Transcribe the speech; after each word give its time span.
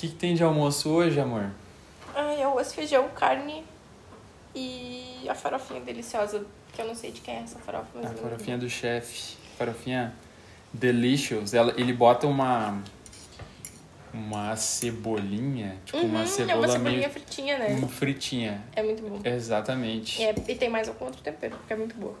que, 0.00 0.08
que 0.08 0.14
tem 0.14 0.34
de 0.34 0.42
almoço 0.42 0.88
hoje, 0.88 1.20
amor? 1.20 1.50
Ai, 2.14 2.42
arroz, 2.42 2.72
feijão, 2.72 3.08
carne 3.10 3.62
e 4.54 5.26
a 5.28 5.34
farofinha 5.34 5.80
deliciosa, 5.80 6.44
que 6.72 6.80
eu 6.80 6.86
não 6.86 6.94
sei 6.94 7.12
de 7.12 7.20
quem 7.20 7.34
é 7.34 7.40
essa 7.40 7.58
farofa, 7.58 7.86
mas 7.94 8.06
A 8.06 8.14
é 8.14 8.16
farofinha 8.16 8.56
do 8.58 8.68
chefe. 8.68 9.36
Farofinha 9.58 10.14
delicious. 10.72 11.52
Ela, 11.52 11.74
ele 11.76 11.92
bota 11.92 12.26
uma. 12.26 12.82
Uma 14.12 14.56
cebolinha. 14.56 15.76
Tipo, 15.84 15.98
Uhum, 15.98 16.06
uma 16.06 16.22
é 16.22 16.26
cebola 16.26 16.58
uma 16.58 16.68
cebolinha 16.68 16.98
meio. 16.98 17.10
fritinha, 17.10 17.58
né? 17.58 17.66
uma 17.76 17.86
fritinha. 17.88 18.60
É 18.74 18.82
muito 18.82 19.02
bom. 19.08 19.20
Exatamente. 19.22 20.20
E, 20.20 20.24
é- 20.24 20.34
e 20.48 20.54
tem 20.56 20.68
mais 20.68 20.88
algum 20.88 21.04
outro 21.04 21.20
tempero, 21.22 21.56
porque 21.58 21.72
é 21.72 21.76
muito 21.76 21.94
boa. 21.94 22.16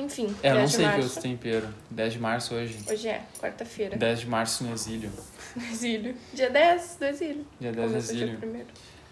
Enfim, 0.00 0.34
É, 0.42 0.48
eu 0.50 0.54
não 0.54 0.60
10 0.60 0.70
de 0.70 0.76
sei 0.76 0.84
que 0.84 0.90
março. 0.92 1.06
outro 1.08 1.22
tempero. 1.22 1.68
10 1.90 2.12
de 2.12 2.18
março 2.18 2.54
hoje. 2.54 2.78
Hoje 2.88 3.08
é, 3.08 3.22
quarta-feira. 3.40 3.96
10 3.96 4.20
de 4.20 4.26
março 4.26 4.64
no 4.64 4.72
exílio. 4.72 5.10
Do 5.54 5.64
exílio. 5.64 6.14
Dia 6.32 6.48
10 6.50 6.96
do 7.00 7.04
exílio. 7.06 7.46
Dia 7.60 7.72
10 7.72 7.86
do 7.86 7.90
dia 7.90 7.98
exílio. 7.98 8.66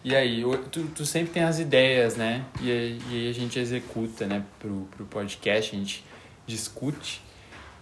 E 0.05 0.15
aí, 0.15 0.43
tu, 0.71 0.85
tu 0.95 1.05
sempre 1.05 1.33
tem 1.33 1.43
as 1.43 1.59
ideias, 1.59 2.17
né? 2.17 2.45
E 2.61 2.71
aí, 2.71 3.01
e 3.11 3.15
aí 3.17 3.31
a 3.31 3.35
gente 3.35 3.59
executa, 3.59 4.25
né? 4.27 4.45
Pro, 4.61 4.89
pro 4.97 5.05
podcast, 5.07 5.75
a 5.75 5.79
gente 5.79 6.05
discute 6.47 7.21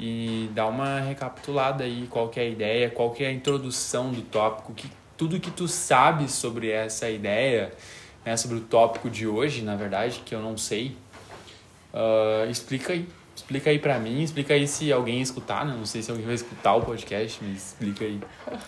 e 0.00 0.48
dá 0.54 0.66
uma 0.66 1.00
recapitulada 1.00 1.84
aí, 1.84 2.06
qual 2.10 2.28
que 2.30 2.40
é 2.40 2.44
a 2.44 2.46
ideia, 2.46 2.90
qual 2.90 3.10
que 3.12 3.22
é 3.22 3.28
a 3.28 3.32
introdução 3.32 4.10
do 4.10 4.22
tópico, 4.22 4.72
que, 4.74 4.90
tudo 5.16 5.38
que 5.38 5.50
tu 5.50 5.68
sabe 5.68 6.30
sobre 6.30 6.70
essa 6.70 7.08
ideia, 7.10 7.72
né? 8.24 8.36
Sobre 8.38 8.56
o 8.56 8.60
tópico 8.60 9.10
de 9.10 9.26
hoje, 9.26 9.62
na 9.62 9.76
verdade, 9.76 10.22
que 10.24 10.34
eu 10.34 10.40
não 10.40 10.56
sei. 10.56 10.96
Ah, 11.96 12.46
explica 12.50 12.92
aí. 12.92 13.08
Explica 13.34 13.68
aí 13.70 13.78
pra 13.78 13.98
mim, 13.98 14.22
explica 14.22 14.54
aí 14.54 14.66
se 14.66 14.90
alguém 14.92 15.20
escutar, 15.20 15.64
né? 15.66 15.74
Não 15.76 15.84
sei 15.84 16.02
se 16.02 16.10
alguém 16.10 16.24
vai 16.26 16.34
escutar 16.34 16.74
o 16.74 16.82
podcast, 16.82 17.38
mas 17.42 17.56
explica 17.68 18.04
aí. 18.04 18.20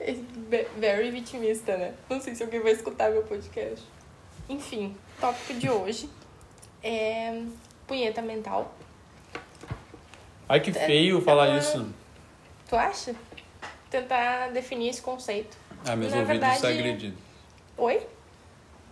É 0.00 0.12
ve- 0.50 0.66
Very 0.78 1.10
vitimista, 1.10 1.76
né? 1.78 1.94
Não 2.10 2.20
sei 2.20 2.34
se 2.34 2.42
alguém 2.42 2.60
vai 2.60 2.72
escutar 2.72 3.10
meu 3.10 3.22
podcast. 3.22 3.82
Enfim, 4.48 4.94
tópico 5.20 5.54
de 5.54 5.70
hoje 5.70 6.10
é 6.82 7.42
punheta 7.86 8.20
mental. 8.20 8.76
Ai, 10.48 10.60
que 10.60 10.72
feio 10.72 11.22
falar 11.22 11.56
isso. 11.56 11.88
Tu 12.68 12.76
acha? 12.76 13.14
Tentar 13.88 14.48
definir 14.48 14.88
esse 14.90 15.00
conceito. 15.00 15.56
Ah, 15.86 15.96
meus 15.96 16.12
Na 16.12 16.18
ouvidos 16.18 16.40
verdade- 16.40 16.66
agredidos. 16.66 17.18
Oi? 17.78 18.06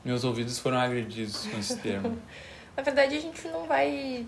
Meus 0.05 0.25
ouvidos 0.25 0.59
foram 0.59 0.79
agredidos 0.79 1.47
com 1.47 1.59
esse 1.59 1.77
termo. 1.79 2.17
Na 2.77 2.83
verdade, 2.83 3.17
a 3.17 3.21
gente 3.21 3.47
não 3.49 3.65
vai. 3.67 4.27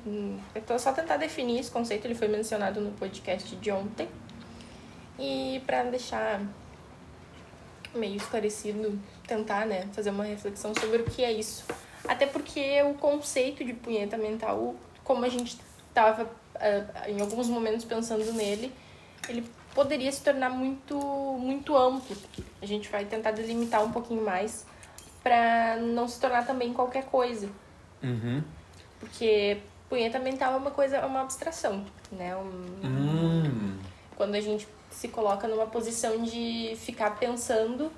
Eu 0.54 0.62
tô 0.62 0.78
só 0.78 0.92
tentar 0.92 1.16
definir 1.16 1.60
esse 1.60 1.70
conceito, 1.70 2.06
ele 2.06 2.14
foi 2.14 2.28
mencionado 2.28 2.80
no 2.80 2.92
podcast 2.92 3.56
de 3.56 3.70
ontem. 3.70 4.08
E 5.18 5.62
pra 5.66 5.84
deixar 5.84 6.42
meio 7.94 8.16
esclarecido, 8.16 8.98
tentar, 9.26 9.66
né, 9.66 9.88
fazer 9.92 10.10
uma 10.10 10.24
reflexão 10.24 10.74
sobre 10.74 11.02
o 11.02 11.04
que 11.04 11.24
é 11.24 11.32
isso. 11.32 11.64
Até 12.06 12.26
porque 12.26 12.82
o 12.82 12.94
conceito 12.94 13.64
de 13.64 13.72
punheta 13.72 14.18
mental, 14.18 14.74
como 15.02 15.24
a 15.24 15.28
gente 15.28 15.58
tava 15.94 16.28
ah, 16.56 17.08
em 17.08 17.20
alguns 17.20 17.48
momentos 17.48 17.84
pensando 17.84 18.30
nele, 18.32 18.72
ele 19.28 19.44
poderia 19.74 20.10
se 20.12 20.22
tornar 20.22 20.50
muito 20.50 20.96
muito 21.38 21.76
amplo. 21.76 22.16
A 22.60 22.66
gente 22.66 22.88
vai 22.90 23.04
tentar 23.04 23.30
delimitar 23.30 23.82
um 23.82 23.90
pouquinho 23.90 24.22
mais 24.22 24.66
pra 25.22 25.76
não 25.76 26.06
se 26.06 26.20
tornar 26.20 26.46
também 26.46 26.72
qualquer 26.72 27.04
coisa. 27.04 27.48
Uhum. 28.05 28.42
Porque 29.00 29.58
punheta 29.88 30.19
mental 30.19 30.55
é 30.55 30.56
uma 30.56 30.70
coisa, 30.70 30.97
é 30.98 31.05
uma 31.05 31.22
abstração, 31.22 31.84
né? 32.12 32.36
Um- 32.36 32.86
Hum. 32.86 33.78
Quando 34.16 34.34
a 34.34 34.41
gente 34.41 34.69
se 34.91 35.08
coloca 35.08 35.48
numa 35.48 35.66
posição 35.66 36.22
de 36.22 36.77
ficar 36.78 37.16
pensando 37.19 37.91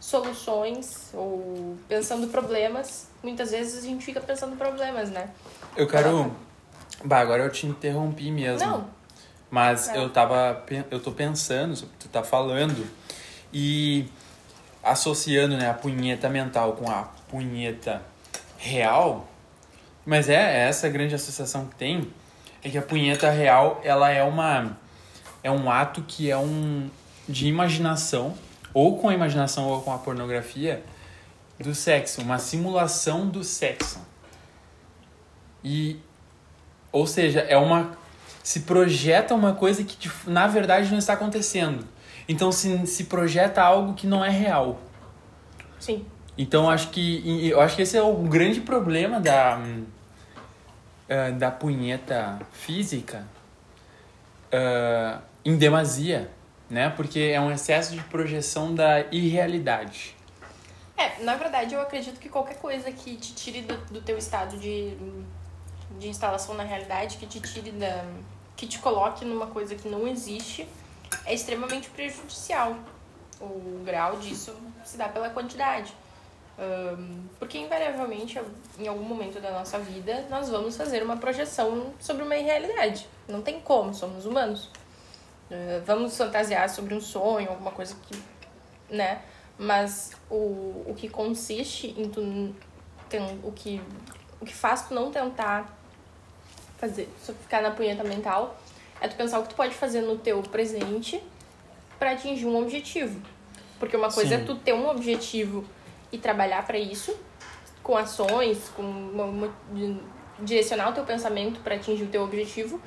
soluções 0.00 1.10
ou 1.14 1.76
pensando 1.88 2.26
problemas, 2.28 3.08
muitas 3.22 3.50
vezes 3.52 3.82
a 3.84 3.86
gente 3.86 4.04
fica 4.04 4.20
pensando 4.20 4.56
problemas, 4.56 5.10
né? 5.10 5.30
Eu 5.76 5.86
quero. 5.86 6.34
Bah, 7.04 7.20
agora 7.20 7.42
eu 7.44 7.50
te 7.50 7.66
interrompi 7.66 8.30
mesmo. 8.30 8.66
Não, 8.68 8.86
Mas 9.50 9.88
eu 9.94 10.10
tava. 10.10 10.64
Eu 10.90 11.00
tô 11.00 11.12
pensando 11.12 11.76
sobre 11.76 11.94
o 11.94 11.98
que 11.98 12.08
tu 12.08 12.10
tá 12.10 12.22
falando 12.24 12.86
e 13.52 14.06
associando 14.82 15.56
né, 15.56 15.70
a 15.70 15.74
punheta 15.74 16.28
mental 16.28 16.72
com 16.74 16.90
a 16.90 17.04
punheta 17.28 18.02
real. 18.58 19.28
Mas 20.04 20.28
é, 20.28 20.34
é 20.34 20.68
essa 20.68 20.86
a 20.86 20.90
grande 20.90 21.14
associação 21.14 21.66
que 21.66 21.76
tem. 21.76 22.10
É 22.62 22.68
que 22.68 22.78
a 22.78 22.82
punheta 22.82 23.30
real, 23.30 23.80
ela 23.84 24.10
é 24.10 24.22
uma. 24.22 24.76
É 25.42 25.50
um 25.50 25.70
ato 25.70 26.02
que 26.02 26.30
é 26.30 26.36
um. 26.36 26.88
de 27.28 27.46
imaginação, 27.46 28.34
ou 28.72 28.98
com 28.98 29.08
a 29.08 29.14
imaginação 29.14 29.66
ou 29.68 29.82
com 29.82 29.92
a 29.92 29.98
pornografia, 29.98 30.82
do 31.58 31.74
sexo. 31.74 32.20
Uma 32.22 32.38
simulação 32.38 33.26
do 33.28 33.42
sexo. 33.44 34.00
E. 35.62 36.00
Ou 36.92 37.06
seja, 37.06 37.40
é 37.40 37.56
uma. 37.56 37.96
Se 38.42 38.60
projeta 38.60 39.34
uma 39.34 39.54
coisa 39.54 39.82
que 39.84 40.10
na 40.26 40.46
verdade 40.46 40.90
não 40.90 40.98
está 40.98 41.14
acontecendo. 41.14 41.86
Então 42.28 42.52
se, 42.52 42.86
se 42.86 43.04
projeta 43.04 43.62
algo 43.62 43.94
que 43.94 44.06
não 44.06 44.24
é 44.24 44.30
real. 44.30 44.80
sim. 45.78 46.04
Então 46.36 46.68
acho 46.68 46.88
que 46.88 47.48
eu 47.48 47.60
acho 47.60 47.76
que 47.76 47.82
esse 47.82 47.96
é 47.96 48.02
o 48.02 48.12
grande 48.16 48.60
problema 48.60 49.20
da 49.20 49.60
ah, 51.08 51.30
da 51.30 51.50
punheta 51.50 52.40
física 52.52 53.26
ah, 54.52 55.20
em 55.44 55.56
demasia, 55.56 56.30
né? 56.70 56.90
Porque 56.90 57.20
é 57.20 57.40
um 57.40 57.50
excesso 57.50 57.94
de 57.94 58.02
projeção 58.04 58.74
da 58.74 59.00
irrealidade. 59.12 60.16
É, 60.96 61.22
na 61.22 61.34
verdade 61.34 61.74
eu 61.74 61.80
acredito 61.80 62.20
que 62.20 62.28
qualquer 62.28 62.56
coisa 62.58 62.90
que 62.92 63.16
te 63.16 63.34
tire 63.34 63.62
do, 63.62 63.76
do 63.92 64.00
teu 64.00 64.16
estado 64.16 64.56
de, 64.58 64.96
de 65.98 66.08
instalação 66.08 66.54
na 66.54 66.62
realidade, 66.62 67.16
que 67.16 67.26
te 67.26 67.40
tire 67.40 67.72
da. 67.72 68.04
que 68.56 68.66
te 68.66 68.78
coloque 68.78 69.24
numa 69.24 69.48
coisa 69.48 69.74
que 69.74 69.88
não 69.88 70.06
existe, 70.06 70.66
é 71.26 71.34
extremamente 71.34 71.90
prejudicial. 71.90 72.76
O 73.40 73.82
grau 73.84 74.16
disso 74.18 74.56
se 74.84 74.96
dá 74.96 75.08
pela 75.08 75.28
quantidade. 75.30 75.92
Ahn, 76.58 77.26
porque 77.38 77.58
invariavelmente, 77.58 78.40
em 78.78 78.86
algum 78.86 79.04
momento 79.04 79.40
da 79.40 79.50
nossa 79.50 79.78
vida, 79.78 80.24
nós 80.30 80.48
vamos 80.48 80.76
fazer 80.76 81.02
uma 81.02 81.16
projeção 81.16 81.92
sobre 81.98 82.22
uma 82.22 82.36
irrealidade. 82.36 83.08
Não 83.28 83.42
tem 83.42 83.60
como, 83.60 83.92
somos 83.92 84.24
humanos. 84.24 84.70
Ah, 85.50 85.82
vamos 85.84 86.16
fantasiar 86.16 86.68
sobre 86.68 86.94
um 86.94 87.00
sonho, 87.00 87.48
alguma 87.50 87.70
coisa 87.70 87.94
que. 88.02 88.20
né? 88.92 89.22
Mas 89.58 90.12
o, 90.30 90.84
o 90.86 90.94
que 90.96 91.08
consiste 91.08 91.94
em 91.96 92.08
tu. 92.08 92.54
Tem, 93.08 93.20
o, 93.44 93.52
que, 93.52 93.80
o 94.40 94.46
que 94.46 94.54
faz 94.54 94.88
tu 94.88 94.94
não 94.94 95.10
tentar 95.10 95.78
fazer, 96.78 97.08
só 97.22 97.32
ficar 97.32 97.62
na 97.62 97.70
punheta 97.70 98.02
mental 98.02 98.56
é 99.00 99.06
tu 99.06 99.14
pensar 99.14 99.38
o 99.38 99.42
que 99.42 99.50
tu 99.50 99.54
pode 99.54 99.74
fazer 99.74 100.00
no 100.00 100.16
teu 100.16 100.42
presente 100.42 101.22
para 101.98 102.12
atingir 102.12 102.46
um 102.46 102.56
objetivo. 102.56 103.20
Porque 103.78 103.96
uma 103.96 104.10
coisa 104.10 104.36
Sim. 104.36 104.42
é 104.42 104.44
tu 104.44 104.56
ter 104.56 104.72
um 104.72 104.88
objetivo 104.88 105.64
e 106.14 106.18
trabalhar 106.18 106.64
para 106.64 106.78
isso, 106.78 107.14
com 107.82 107.96
ações, 107.96 108.70
com 108.76 109.50
direcionar 110.38 110.90
o 110.90 110.92
teu 110.92 111.04
pensamento 111.04 111.60
para 111.60 111.74
atingir 111.74 112.04
o 112.04 112.08
teu 112.08 112.22
objetivo. 112.22 112.80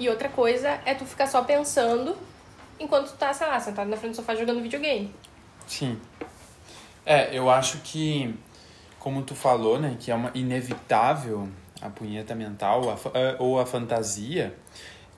E 0.00 0.08
outra 0.08 0.28
coisa 0.28 0.80
é 0.84 0.94
tu 0.94 1.04
ficar 1.04 1.26
só 1.28 1.42
pensando 1.44 2.16
enquanto 2.80 3.10
tu 3.12 3.16
tá, 3.16 3.32
sei 3.32 3.46
lá, 3.46 3.60
sentado 3.60 3.88
na 3.88 3.96
frente 3.96 4.12
do 4.12 4.16
sofá 4.16 4.34
jogando 4.34 4.60
videogame. 4.60 5.14
Sim. 5.66 6.00
É, 7.06 7.36
eu 7.36 7.48
acho 7.48 7.78
que, 7.78 8.34
como 8.98 9.22
tu 9.22 9.34
falou, 9.34 9.78
né, 9.78 9.96
que 9.98 10.10
é 10.10 10.14
uma 10.14 10.30
inevitável 10.34 11.48
a 11.80 11.88
punheta 11.90 12.34
mental 12.34 12.90
a 12.90 12.94
a- 12.94 13.36
ou 13.38 13.60
a 13.60 13.66
fantasia, 13.66 14.56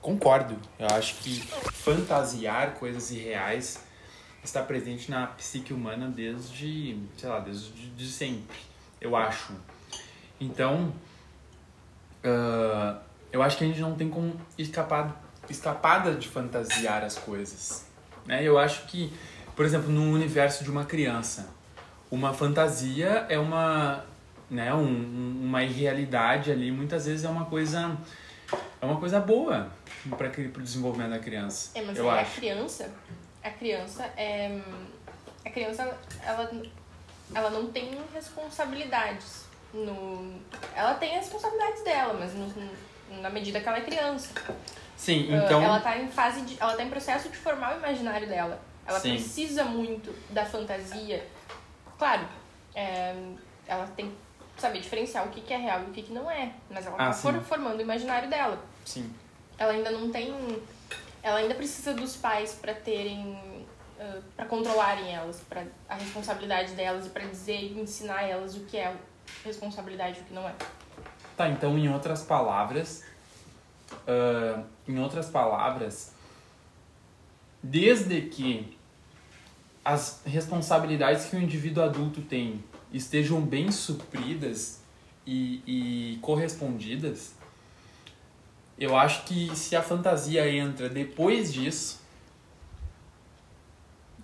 concordo. 0.01 0.57
Eu 0.79 0.87
acho 0.95 1.15
que 1.15 1.39
fantasiar 1.73 2.73
coisas 2.75 3.09
irreais 3.11 3.79
está 4.47 4.61
presente 4.63 5.09
na 5.11 5.27
psique 5.27 5.73
humana 5.73 6.07
desde, 6.07 6.97
sei 7.17 7.29
lá, 7.29 7.39
desde 7.39 7.71
de 7.89 8.07
sempre, 8.07 8.57
eu 9.01 9.15
acho. 9.15 9.53
Então, 10.39 10.93
ah, 12.23 12.97
eu 13.31 13.41
acho 13.41 13.57
que 13.57 13.63
a 13.63 13.67
gente 13.67 13.79
não 13.81 13.95
tem 13.95 14.09
como 14.09 14.33
escapar, 14.57 15.21
escapada 15.49 16.13
de 16.15 16.27
fantasiar 16.27 17.03
as 17.03 17.17
coisas. 17.17 17.85
Né? 18.25 18.43
Eu 18.43 18.57
acho 18.57 18.85
que, 18.87 19.11
por 19.55 19.65
exemplo, 19.65 19.89
no 19.91 20.11
universo 20.13 20.63
de 20.63 20.71
uma 20.71 20.85
criança, 20.85 21.49
uma 22.09 22.33
fantasia 22.33 23.25
é 23.29 23.37
uma, 23.37 24.03
né, 24.49 24.73
um, 24.73 24.83
um- 24.85 25.41
uma 25.43 25.63
irrealidade 25.63 26.51
ali, 26.51 26.71
muitas 26.71 27.05
vezes 27.05 27.25
é 27.25 27.29
uma 27.29 27.45
coisa 27.45 27.97
é 28.79 28.85
uma 28.85 28.97
coisa 28.99 29.19
boa 29.19 29.69
para 30.17 30.27
o 30.27 30.61
desenvolvimento 30.61 31.09
da 31.09 31.19
criança. 31.19 31.71
É, 31.73 31.81
mas 31.81 31.97
eu 31.97 32.07
a 32.09 32.21
acho. 32.21 32.35
criança, 32.35 32.91
a 33.45 33.51
criança 33.51 34.03
é. 34.17 34.59
A 35.45 35.49
criança, 35.49 35.97
ela, 36.23 36.51
ela 37.33 37.49
não 37.51 37.67
tem 37.71 37.97
responsabilidades. 38.13 39.45
No, 39.73 40.39
ela 40.75 40.93
tem 40.95 41.11
as 41.17 41.25
responsabilidades 41.25 41.83
dela, 41.83 42.13
mas 42.13 42.33
no- 42.33 43.21
na 43.21 43.29
medida 43.29 43.59
que 43.59 43.67
ela 43.67 43.77
é 43.77 43.81
criança. 43.81 44.29
Sim, 44.97 45.27
Ah, 45.33 45.43
então 45.45 45.61
ela 45.61 45.79
tá 45.79 45.97
em 45.97 46.07
fase 46.07 46.41
de. 46.41 46.57
Ela 46.59 46.75
tá 46.75 46.83
em 46.83 46.89
processo 46.89 47.29
de 47.29 47.37
formar 47.37 47.75
o 47.75 47.77
imaginário 47.77 48.27
dela. 48.27 48.59
Ela 48.87 48.99
Sim. 48.99 49.11
precisa 49.15 49.63
muito 49.65 50.13
da 50.31 50.45
fantasia. 50.45 51.27
Claro, 51.97 52.27
é, 52.73 53.13
ela 53.67 53.85
tem 53.95 54.09
que 54.55 54.61
saber 54.61 54.79
diferenciar 54.79 55.25
o 55.25 55.29
que, 55.29 55.41
que 55.41 55.53
é 55.53 55.57
real 55.57 55.81
e 55.81 55.83
o 55.85 55.91
que, 55.91 56.03
que 56.03 56.13
não 56.13 56.29
é. 56.31 56.51
Mas 56.69 56.85
ela 56.85 56.95
Ah, 56.95 57.07
tá 57.07 57.13
sim. 57.13 57.39
formando 57.41 57.77
o 57.79 57.81
imaginário 57.81 58.29
dela. 58.29 58.57
Sim. 58.85 59.13
Ela 59.57 59.73
ainda 59.73 59.91
não 59.91 60.09
tem. 60.11 60.33
Ela 61.25 61.37
ainda 61.37 61.55
precisa 61.55 61.91
dos 61.91 62.15
pais 62.15 62.53
pra 62.53 62.71
terem. 62.75 63.35
ah, 63.99 64.21
pra 64.35 64.45
controlarem 64.45 65.11
elas, 65.11 65.41
pra 65.49 65.65
a 65.89 65.95
responsabilidade 65.95 66.73
delas 66.73 67.07
e 67.07 67.09
pra 67.09 67.25
dizer 67.25 67.59
e 67.63 67.79
ensinar 67.79 68.21
elas 68.21 68.55
o 68.55 68.59
que 68.65 68.77
é 68.77 68.95
responsabilidade 69.43 70.19
e 70.19 70.21
o 70.21 70.25
que 70.25 70.33
não 70.35 70.47
é. 70.47 70.53
Tá, 71.35 71.49
então 71.49 71.75
em 71.79 71.89
outras 71.89 72.21
palavras, 72.21 73.03
ah, 74.07 74.63
em 74.87 74.99
outras 74.99 75.27
palavras, 75.27 76.13
desde 77.63 78.21
que 78.21 78.77
as 79.83 80.21
responsabilidades 80.27 81.25
que 81.25 81.35
o 81.35 81.39
indivíduo 81.39 81.83
adulto 81.83 82.21
tem 82.21 82.63
estejam 82.93 83.41
bem 83.41 83.71
supridas 83.71 84.79
e, 85.25 85.63
e 85.65 86.19
correspondidas, 86.21 87.33
eu 88.77 88.95
acho 88.97 89.23
que 89.23 89.55
se 89.55 89.75
a 89.75 89.81
fantasia 89.81 90.49
entra 90.49 90.89
depois 90.89 91.53
disso, 91.53 92.01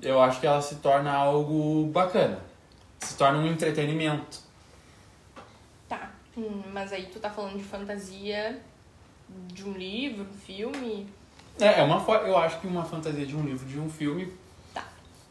eu 0.01 0.21
acho 0.21 0.39
que 0.39 0.47
ela 0.47 0.61
se 0.61 0.75
torna 0.75 1.11
algo 1.11 1.85
bacana, 1.87 2.39
se 2.99 3.15
torna 3.15 3.39
um 3.39 3.47
entretenimento. 3.47 4.39
Tá. 5.87 6.11
Hum, 6.37 6.63
mas 6.73 6.91
aí 6.91 7.05
tu 7.05 7.19
tá 7.19 7.29
falando 7.29 7.57
de 7.57 7.63
fantasia 7.63 8.59
de 9.47 9.67
um 9.67 9.73
livro, 9.73 10.23
um 10.23 10.33
filme. 10.33 11.07
É, 11.59 11.79
é 11.79 11.83
uma 11.83 12.03
eu 12.25 12.37
acho 12.37 12.59
que 12.59 12.67
uma 12.67 12.83
fantasia 12.83 13.25
de 13.25 13.35
um 13.35 13.43
livro, 13.43 13.65
de 13.65 13.79
um 13.79 13.89
filme. 13.89 14.33
Tá. 14.73 14.83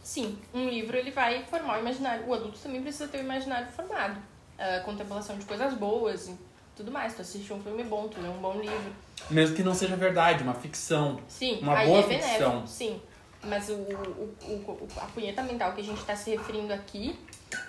Sim, 0.02 0.38
um 0.54 0.68
livro 0.68 0.96
ele 0.96 1.10
vai 1.10 1.44
formar 1.44 1.76
o 1.76 1.80
imaginário. 1.80 2.26
O 2.26 2.32
adulto 2.32 2.58
também 2.58 2.80
precisa 2.80 3.08
ter 3.08 3.18
o 3.18 3.20
imaginário 3.22 3.70
formado. 3.72 4.18
A 4.58 4.80
contemplação 4.80 5.36
de 5.36 5.44
coisas 5.44 5.74
boas 5.74 6.30
tudo 6.80 6.90
mais. 6.90 7.14
Tu 7.14 7.22
assiste 7.22 7.52
um 7.52 7.60
filme 7.62 7.84
bom, 7.84 8.08
tu 8.08 8.20
lê 8.20 8.28
um 8.28 8.38
bom 8.38 8.54
livro. 8.58 8.92
Mesmo 9.30 9.54
que 9.54 9.62
não 9.62 9.74
seja 9.74 9.96
verdade, 9.96 10.42
uma 10.42 10.54
ficção. 10.54 11.20
Sim, 11.28 11.58
Uma 11.60 11.84
boa 11.84 12.00
é 12.00 12.02
ficção. 12.02 12.66
sim. 12.66 13.00
Mas 13.42 13.70
o, 13.70 13.72
o, 13.74 14.34
o, 14.48 14.88
a 14.98 15.06
punheta 15.06 15.42
mental 15.42 15.72
que 15.72 15.80
a 15.80 15.84
gente 15.84 15.98
está 15.98 16.14
se 16.14 16.30
referindo 16.30 16.74
aqui 16.74 17.18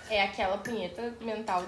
é 0.09 0.21
aquela 0.21 0.57
punheta 0.57 1.13
mental 1.21 1.63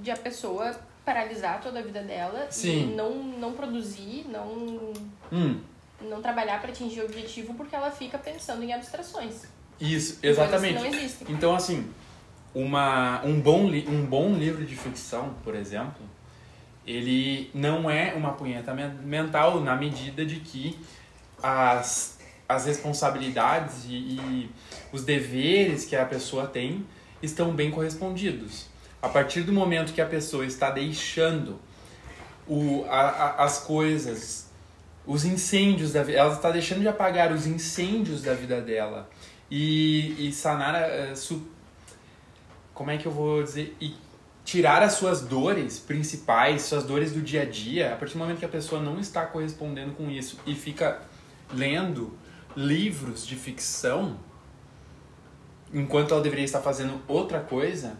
de 0.00 0.10
a 0.12 0.16
pessoa 0.16 0.78
paralisar 1.04 1.60
toda 1.60 1.80
a 1.80 1.82
vida 1.82 2.00
dela 2.02 2.46
Sim. 2.50 2.92
e 2.92 2.94
não, 2.94 3.14
não 3.14 3.52
produzir, 3.54 4.26
não, 4.28 4.92
Hum, 5.32 5.60
não 6.02 6.22
trabalhar 6.22 6.60
para 6.60 6.70
atingir 6.70 7.00
o 7.00 7.06
objetivo 7.06 7.54
porque 7.54 7.74
ela 7.74 7.90
fica 7.90 8.16
pensando 8.16 8.62
em 8.62 8.72
abstrações. 8.72 9.42
isso, 9.80 10.20
Coisas 10.20 10.38
exatamente. 10.38 10.74
não 10.74 10.86
existem. 10.86 11.26
Então, 11.28 11.54
assim, 11.56 11.90
uma, 12.54 13.20
um, 13.24 13.40
bom 13.40 13.66
li, 13.68 13.86
um 13.88 14.04
bom 14.06 14.34
livro 14.34 14.64
de 14.64 14.76
ficção, 14.76 15.34
por 15.42 15.54
exemplo, 15.56 16.00
ele 16.88 17.50
não 17.52 17.90
é 17.90 18.14
uma 18.14 18.32
punheta 18.32 18.72
men- 18.74 18.94
mental 19.04 19.60
na 19.60 19.76
medida 19.76 20.24
de 20.24 20.36
que 20.40 20.78
as, 21.42 22.18
as 22.48 22.64
responsabilidades 22.64 23.84
e, 23.84 23.92
e 23.94 24.50
os 24.90 25.04
deveres 25.04 25.84
que 25.84 25.94
a 25.94 26.04
pessoa 26.06 26.46
tem 26.46 26.86
estão 27.22 27.52
bem 27.52 27.70
correspondidos. 27.70 28.66
A 29.02 29.08
partir 29.08 29.42
do 29.42 29.52
momento 29.52 29.92
que 29.92 30.00
a 30.00 30.06
pessoa 30.06 30.46
está 30.46 30.70
deixando 30.70 31.60
o, 32.46 32.84
a, 32.88 33.00
a- 33.00 33.44
as 33.44 33.58
coisas, 33.60 34.48
os 35.06 35.24
incêndios 35.24 35.92
da 35.92 36.00
ela 36.10 36.32
está 36.34 36.50
deixando 36.50 36.80
de 36.80 36.88
apagar 36.88 37.30
os 37.32 37.46
incêndios 37.46 38.22
da 38.22 38.32
vida 38.34 38.60
dela 38.62 39.08
e, 39.50 40.28
e 40.28 40.32
sanar, 40.32 40.74
a 40.74 41.14
su- 41.14 41.46
como 42.72 42.90
é 42.90 42.96
que 42.96 43.06
eu 43.06 43.12
vou 43.12 43.42
dizer, 43.42 43.76
e 43.80 43.94
tirar 44.48 44.82
as 44.82 44.94
suas 44.94 45.20
dores 45.20 45.78
principais, 45.78 46.62
suas 46.62 46.82
dores 46.82 47.12
do 47.12 47.20
dia 47.20 47.42
a 47.42 47.44
dia, 47.44 47.92
a 47.92 47.96
partir 47.96 48.14
do 48.14 48.20
momento 48.20 48.38
que 48.38 48.46
a 48.46 48.48
pessoa 48.48 48.80
não 48.80 48.98
está 48.98 49.26
correspondendo 49.26 49.92
com 49.92 50.10
isso 50.10 50.40
e 50.46 50.54
fica 50.54 51.02
lendo 51.52 52.18
livros 52.56 53.26
de 53.26 53.36
ficção, 53.36 54.18
enquanto 55.70 56.14
ela 56.14 56.22
deveria 56.22 56.46
estar 56.46 56.62
fazendo 56.62 56.98
outra 57.06 57.40
coisa, 57.40 57.98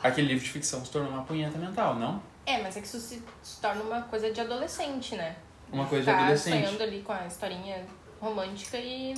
aquele 0.00 0.28
livro 0.28 0.44
de 0.44 0.50
ficção 0.52 0.84
se 0.84 0.92
tornou 0.92 1.10
uma 1.10 1.24
punheta 1.24 1.58
mental, 1.58 1.96
não? 1.96 2.22
É, 2.46 2.62
mas 2.62 2.76
é 2.76 2.80
que 2.80 2.86
isso 2.86 3.00
se, 3.00 3.20
se 3.42 3.60
torna 3.60 3.82
uma 3.82 4.02
coisa 4.02 4.30
de 4.30 4.40
adolescente, 4.40 5.16
né? 5.16 5.34
Uma 5.72 5.86
coisa 5.86 6.04
de 6.04 6.12
tá 6.12 6.22
adolescente. 6.22 6.64
sonhando 6.64 6.80
ali 6.84 7.02
com 7.02 7.12
a 7.12 7.26
historinha 7.26 7.84
romântica 8.20 8.78
e 8.78 9.14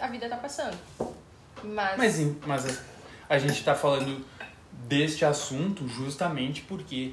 a 0.00 0.08
vida 0.08 0.26
tá 0.26 0.38
passando. 0.38 0.78
Mas, 1.62 1.98
Mas, 1.98 2.36
mas 2.46 2.66
a, 2.66 2.82
a 3.28 3.38
gente 3.38 3.58
está 3.58 3.74
falando 3.74 4.24
deste 4.72 5.24
assunto 5.24 5.86
justamente 5.88 6.62
porque 6.62 7.12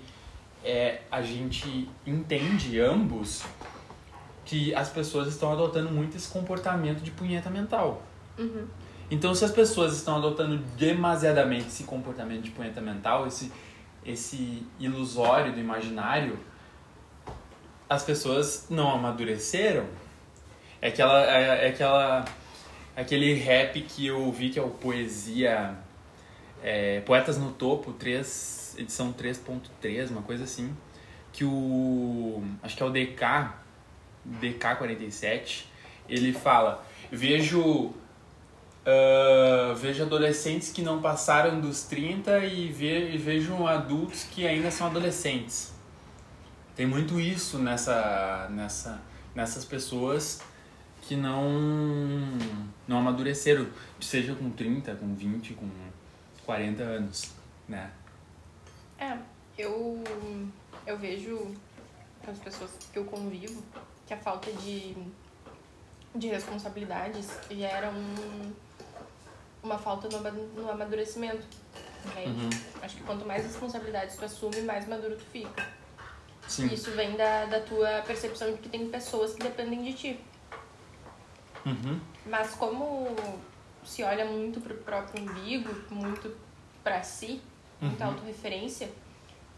é, 0.64 1.02
a 1.12 1.22
gente 1.22 1.90
entende 2.06 2.80
ambos 2.80 3.44
que 4.46 4.74
as 4.76 4.90
pessoas 4.90 5.28
estão 5.28 5.52
adotando 5.52 5.92
muito 5.92 6.16
esse 6.16 6.28
comportamento 6.28 7.02
de 7.02 7.12
punheta 7.12 7.50
mental. 7.50 8.02
Uhum. 8.38 8.68
Então, 9.10 9.36
se 9.36 9.46
as 9.46 9.52
pessoas 9.52 9.96
estão 9.96 10.18
adotando 10.18 10.58
demasiadamente 10.78 11.68
esse 11.68 11.84
comportamento 11.84 12.42
de 12.42 12.52
punheta 12.52 12.82
mental, 12.82 13.28
esse, 13.28 13.52
esse 14.04 14.66
ilusório 14.80 15.54
do 15.54 15.60
imaginário, 15.60 16.40
as 17.88 18.04
pessoas 18.04 18.68
não 18.70 18.92
amadureceram. 18.92 19.86
É 20.82 20.88
aquela, 20.88 21.24
é, 21.24 21.66
é 21.66 21.70
aquela, 21.70 22.26
aquele 22.96 23.34
rap 23.36 23.80
que 23.82 24.08
eu 24.08 24.32
vi 24.32 24.50
que 24.50 24.58
é 24.58 24.62
o 24.62 24.70
Poesia, 24.70 25.76
é, 26.66 27.00
Poetas 27.02 27.38
no 27.38 27.52
Topo, 27.52 27.94
3, 27.94 28.78
edição 28.80 29.14
3.3, 29.14 30.10
uma 30.10 30.24
coisa 30.24 30.46
assim, 30.46 30.76
que 31.32 31.46
o, 31.46 32.44
acho 32.64 32.76
que 32.76 32.82
é 32.82 32.86
o 32.86 32.90
DK, 32.90 33.54
DK47, 34.42 35.66
ele 36.10 36.34
fala, 36.34 36.84
vejo 37.12 37.94
ah, 38.86 39.74
vejo 39.76 40.04
adolescentes 40.04 40.72
que 40.72 40.82
não 40.82 41.02
passaram 41.02 41.60
dos 41.60 41.84
30 41.84 42.46
e, 42.46 42.72
ve 42.72 43.14
e 43.14 43.18
vejo 43.18 43.66
adultos 43.66 44.24
que 44.24 44.48
ainda 44.48 44.70
são 44.70 44.88
adolescentes. 44.88 45.74
Tem 46.76 46.86
muito 46.86 47.20
isso 47.20 47.58
nessa, 47.58 48.48
nessa, 48.52 49.02
nessas 49.34 49.66
pessoas 49.66 50.42
que 51.02 51.16
não, 51.16 51.50
não 52.88 52.98
amadureceram, 52.98 53.68
seja 54.00 54.36
com 54.36 54.50
30, 54.50 54.96
com 54.96 55.16
20, 55.16 55.54
com 55.54 55.68
40 56.46 56.84
anos, 56.84 57.32
né? 57.68 57.92
É, 58.98 59.18
eu, 59.58 60.02
eu 60.86 60.98
vejo 60.98 61.54
com 62.24 62.32
as 62.32 62.40
pessoas 62.40 62.72
que 62.92 62.98
eu 63.00 63.06
convivo 63.06 63.62
que 64.06 64.14
a 64.14 64.18
falta 64.18 64.52
de, 64.52 64.96
de 66.14 66.28
responsabilidades 66.28 67.28
gera 67.50 67.90
um, 67.90 68.54
uma 69.64 69.78
falta 69.78 70.08
no, 70.10 70.18
ama- 70.18 70.32
no 70.32 70.70
amadurecimento. 70.72 71.46
entende? 72.06 72.46
Uhum. 72.46 72.50
Acho 72.82 72.96
que 72.98 73.04
quanto 73.04 73.26
mais 73.26 73.44
responsabilidades 73.44 74.16
tu 74.16 74.26
assume, 74.26 74.62
mais 74.62 74.88
maduro 74.88 75.16
tu 75.18 75.26
fica. 75.26 75.68
Sim. 76.48 76.68
Isso 76.68 76.92
vem 76.92 77.18
da, 77.18 77.46
da 77.46 77.60
tua 77.60 78.04
percepção 78.06 78.52
de 78.52 78.60
que 78.60 78.70
tem 78.70 78.88
pessoas 78.90 79.34
que 79.34 79.42
dependem 79.42 79.84
de 79.84 79.94
ti. 79.94 80.20
Uhum. 81.66 82.00
Mas 82.28 82.52
como 82.52 83.08
se 83.86 84.04
olha 84.04 84.26
muito 84.26 84.60
pro 84.60 84.76
próprio 84.76 85.24
umbigo, 85.24 85.70
muito 85.90 86.36
pra 86.84 87.02
si, 87.04 87.42
muita 87.80 88.06
Uhum. 88.06 88.12
autorreferência, 88.12 88.90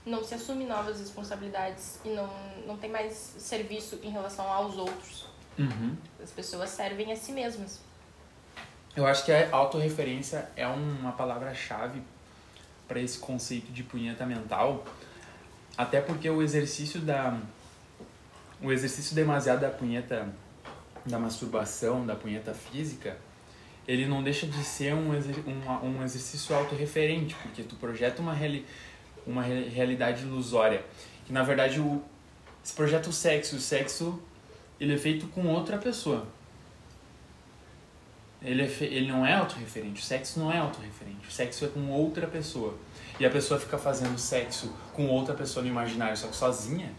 não 0.05 0.23
se 0.23 0.33
assume 0.33 0.65
novas 0.65 0.99
responsabilidades 0.99 1.99
e 2.05 2.09
não, 2.09 2.29
não 2.65 2.77
tem 2.77 2.89
mais 2.89 3.13
serviço 3.37 3.99
em 4.03 4.09
relação 4.09 4.47
aos 4.47 4.77
outros. 4.77 5.25
Uhum. 5.57 5.95
As 6.21 6.31
pessoas 6.31 6.69
servem 6.69 7.11
a 7.11 7.15
si 7.15 7.31
mesmas. 7.31 7.79
Eu 8.95 9.05
acho 9.05 9.25
que 9.25 9.31
a 9.31 9.49
autorreferência 9.55 10.49
é 10.55 10.65
uma 10.67 11.11
palavra-chave 11.11 12.01
para 12.87 12.99
esse 12.99 13.19
conceito 13.19 13.71
de 13.71 13.83
punheta 13.83 14.25
mental, 14.25 14.85
até 15.77 16.01
porque 16.01 16.29
o 16.29 16.41
exercício 16.41 17.01
da 17.01 17.39
o 18.59 18.71
exercício 18.71 19.13
demasiado 19.13 19.59
da 19.61 19.69
punheta 19.69 20.27
da 21.05 21.19
masturbação, 21.19 22.05
da 22.05 22.15
punheta 22.15 22.53
física, 22.53 23.17
ele 23.87 24.05
não 24.05 24.21
deixa 24.21 24.45
de 24.45 24.63
ser 24.63 24.93
um, 24.93 25.15
exer, 25.15 25.35
um, 25.47 25.87
um 25.87 26.03
exercício 26.03 26.53
autorreferente, 26.55 27.35
porque 27.35 27.63
tu 27.63 27.75
projeta 27.75 28.21
uma, 28.21 28.33
reali, 28.33 28.65
uma 29.25 29.41
re- 29.41 29.69
realidade 29.69 30.23
ilusória. 30.23 30.83
Que 31.25 31.31
na 31.31 31.43
verdade 31.43 31.79
o, 31.79 32.01
se 32.61 32.73
projeta 32.73 33.09
o 33.09 33.13
sexo, 33.13 33.55
o 33.55 33.59
sexo 33.59 34.21
ele 34.79 34.93
é 34.93 34.97
feito 34.97 35.27
com 35.27 35.47
outra 35.47 35.77
pessoa. 35.77 36.27
Ele, 38.41 38.61
é 38.61 38.65
ele 38.81 39.07
não 39.11 39.25
é 39.25 39.33
autorreferente, 39.33 40.01
o 40.01 40.05
sexo 40.05 40.39
não 40.39 40.51
é 40.51 40.59
autorreferente, 40.59 41.27
o 41.27 41.31
sexo 41.31 41.65
é 41.65 41.67
com 41.69 41.89
outra 41.89 42.27
pessoa. 42.27 42.77
E 43.19 43.25
a 43.25 43.29
pessoa 43.29 43.59
fica 43.59 43.77
fazendo 43.77 44.17
sexo 44.19 44.71
com 44.93 45.07
outra 45.07 45.33
pessoa 45.33 45.63
no 45.63 45.69
imaginário, 45.69 46.15
só 46.15 46.27
que 46.27 46.35
sozinha. 46.35 46.91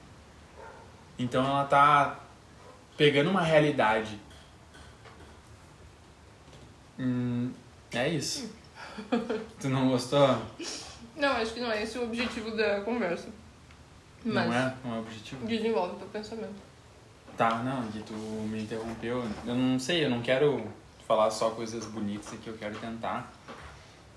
Então 1.18 1.45
ela 1.47 1.64
tá 1.64 2.18
pegando 2.97 3.30
uma 3.30 3.42
realidade 3.42 4.18
Hum, 6.99 7.52
é 7.93 8.09
isso. 8.09 8.50
tu 9.61 9.69
não 9.69 9.88
gostou? 9.88 10.43
Não, 11.17 11.33
acho 11.33 11.55
que 11.55 11.61
não 11.61 11.71
é 11.71 11.83
esse 11.83 11.99
o 11.99 12.05
objetivo 12.05 12.57
da 12.57 12.81
conversa. 12.81 13.28
Mas 14.25 14.47
Não 14.47 14.55
é? 14.55 14.75
Não 14.85 14.95
é 14.95 14.99
o 14.99 15.00
objetivo? 15.00 15.47
desenvolve 15.47 15.97
teu 15.97 16.09
pensamento. 16.09 16.69
Tá, 17.37 17.62
não, 17.62 17.87
que 17.90 18.02
tu 18.02 18.12
me 18.12 18.62
interrompeu. 18.62 19.25
Eu 19.47 19.55
não 19.55 19.78
sei, 19.78 20.05
eu 20.05 20.11
não 20.11 20.21
quero 20.21 20.67
falar 21.07 21.31
só 21.31 21.50
coisas 21.50 21.87
bonitas 21.87 22.33
aqui, 22.33 22.49
eu 22.49 22.59
quero 22.59 22.76
tentar 22.78 23.33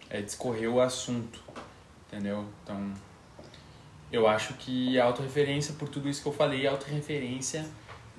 é, 0.09 0.21
discorrer 0.21 0.69
o 0.69 0.81
assunto, 0.81 1.39
entendeu? 2.07 2.45
Então, 2.63 2.93
eu 4.11 4.27
acho 4.27 4.55
que 4.55 4.99
a 4.99 5.05
autorreferência, 5.05 5.73
por 5.75 5.87
tudo 5.87 6.09
isso 6.09 6.21
que 6.21 6.27
eu 6.27 6.33
falei, 6.33 6.67
a 6.67 6.71
autorreferência 6.71 7.65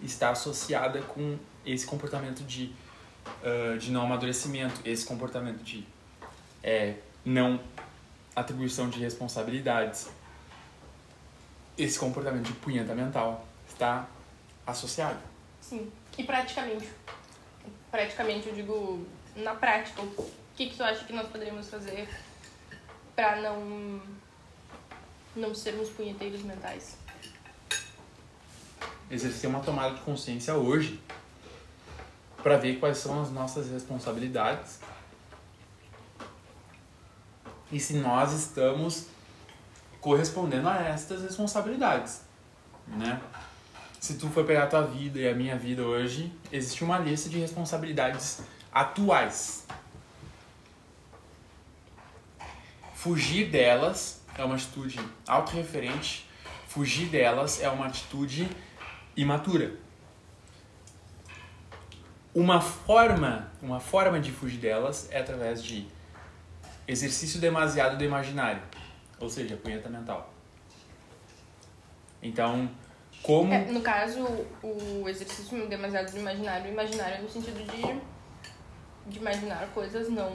está 0.02 0.30
associada 0.30 1.02
com 1.02 1.36
esse 1.66 1.84
comportamento 1.84 2.42
de, 2.44 2.72
ah, 3.42 3.76
de 3.76 3.90
não 3.90 4.02
amadurecimento, 4.02 4.80
esse 4.84 5.04
comportamento 5.04 5.62
de 5.62 5.86
é, 6.62 6.94
não 7.24 7.60
atribuição 8.34 8.88
de 8.88 8.98
responsabilidades, 8.98 10.08
esse 11.76 11.98
comportamento 11.98 12.46
de 12.46 12.52
punheta 12.54 12.94
mental 12.94 13.46
está 13.68 14.08
associado. 14.66 15.18
Sim. 15.60 15.90
E 16.16 16.24
praticamente. 16.24 16.88
Praticamente, 17.90 18.48
eu 18.48 18.54
digo, 18.54 19.06
na 19.36 19.54
prática, 19.54 20.02
o 20.02 20.30
que, 20.56 20.70
que 20.70 20.76
tu 20.76 20.82
acha 20.82 21.04
que 21.04 21.12
nós 21.12 21.28
poderíamos 21.28 21.68
fazer 21.68 22.08
pra 23.14 23.36
não. 23.36 24.00
não 25.34 25.54
sermos 25.54 25.88
punheteiros 25.90 26.42
mentais? 26.42 26.96
Exercer 29.10 29.50
uma 29.50 29.60
tomada 29.60 29.94
de 29.94 30.00
consciência 30.02 30.54
hoje 30.54 31.00
para 32.42 32.56
ver 32.56 32.78
quais 32.78 32.98
são 32.98 33.22
as 33.22 33.30
nossas 33.30 33.70
responsabilidades 33.70 34.80
e 37.72 37.80
se 37.80 37.94
nós 37.94 38.34
estamos 38.34 39.06
correspondendo 39.98 40.68
a 40.68 40.76
estas 40.76 41.22
responsabilidades, 41.22 42.20
né? 42.86 43.18
Se 43.98 44.18
tu 44.18 44.28
for 44.28 44.44
pegar 44.44 44.64
a 44.64 44.66
tua 44.66 44.82
vida 44.82 45.18
e 45.18 45.28
a 45.28 45.34
minha 45.34 45.56
vida 45.56 45.82
hoje, 45.82 46.30
existe 46.52 46.84
uma 46.84 46.98
lista 46.98 47.30
de 47.30 47.38
responsabilidades 47.38 48.40
atuais. 48.70 49.64
Fugir 52.94 53.48
delas 53.48 54.20
é 54.36 54.44
uma 54.44 54.56
atitude 54.56 55.00
autorreferente, 55.26 56.28
fugir 56.68 57.06
delas 57.06 57.62
é 57.62 57.70
uma 57.70 57.86
atitude 57.86 58.50
imatura. 59.16 59.76
Uma 62.34 62.60
forma, 62.60 63.50
uma 63.60 63.78
forma 63.78 64.18
de 64.18 64.32
fugir 64.32 64.58
delas 64.58 65.08
é 65.10 65.20
através 65.20 65.62
de 65.62 65.86
exercício 66.88 67.40
demasiado 67.40 67.98
do 67.98 68.04
imaginário, 68.04 68.62
ou 69.20 69.28
seja, 69.28 69.56
punheta 69.56 69.88
mental. 69.88 70.32
Então, 72.22 72.70
como 73.22 73.52
É, 73.52 73.66
no 73.70 73.80
caso, 73.80 74.20
o 74.62 75.08
exercício 75.08 75.68
demasiado 75.68 76.10
do 76.10 76.18
imaginário, 76.18 76.70
imaginário 76.70 77.16
é 77.16 77.20
no 77.20 77.28
sentido 77.28 77.62
de, 77.64 78.00
de 79.10 79.18
imaginar 79.18 79.68
coisas 79.74 80.08
não 80.08 80.32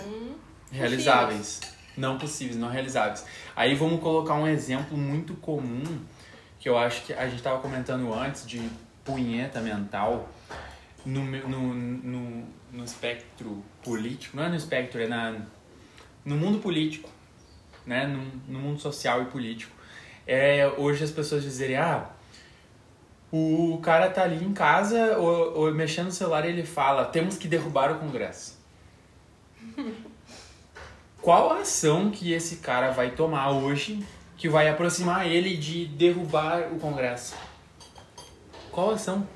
realizáveis, 0.71 1.59
não 1.97 2.17
possíveis, 2.17 2.57
não 2.57 2.69
realizáveis. 2.69 3.25
Aí 3.55 3.73
vamos 3.73 4.01
colocar 4.01 4.35
um 4.35 4.47
exemplo 4.47 4.97
muito 4.97 5.33
comum 5.35 5.83
que 6.59 6.69
eu 6.69 6.77
acho 6.77 7.03
que 7.05 7.13
a 7.13 7.25
gente 7.25 7.37
estava 7.37 7.59
comentando 7.59 8.13
antes 8.13 8.45
de 8.45 8.69
punheta 9.03 9.59
mental 9.61 10.29
no, 11.07 11.23
no, 11.23 11.73
no, 11.73 12.47
no 12.71 12.83
espectro 12.83 13.63
político, 13.81 14.35
não 14.35 14.43
é 14.43 14.49
no 14.49 14.55
espectro, 14.55 15.01
é 15.01 15.07
na, 15.07 15.41
no 16.25 16.35
mundo 16.35 16.59
político, 16.59 17.09
né? 17.85 18.05
no, 18.05 18.23
no 18.47 18.59
mundo 18.59 18.79
social 18.79 19.23
e 19.23 19.25
político. 19.25 19.71
É 20.27 20.67
hoje 20.77 21.05
as 21.05 21.11
pessoas 21.11 21.43
dizerem, 21.43 21.77
ah, 21.77 22.09
o 23.31 23.79
cara 23.81 24.09
tá 24.09 24.23
ali 24.23 24.43
em 24.43 24.53
casa 24.53 25.17
ou, 25.17 25.57
ou 25.57 25.73
mexendo 25.73 26.07
no 26.07 26.11
celular 26.11 26.45
e 26.45 26.49
ele 26.49 26.65
fala, 26.65 27.05
temos 27.05 27.37
que 27.37 27.47
derrubar 27.47 27.89
o 27.93 27.99
Congresso. 27.99 28.57
Qual 31.21 31.51
a 31.51 31.61
ação 31.61 32.11
que 32.11 32.33
esse 32.33 32.57
cara 32.57 32.91
vai 32.91 33.11
tomar 33.11 33.51
hoje 33.51 34.05
que 34.35 34.47
vai 34.47 34.69
aproximar 34.69 35.25
ele 35.25 35.55
de 35.55 35.85
derrubar 35.85 36.73
o 36.73 36.79
Congresso? 36.79 37.35
Qual 38.71 38.91
ação? 38.91 39.27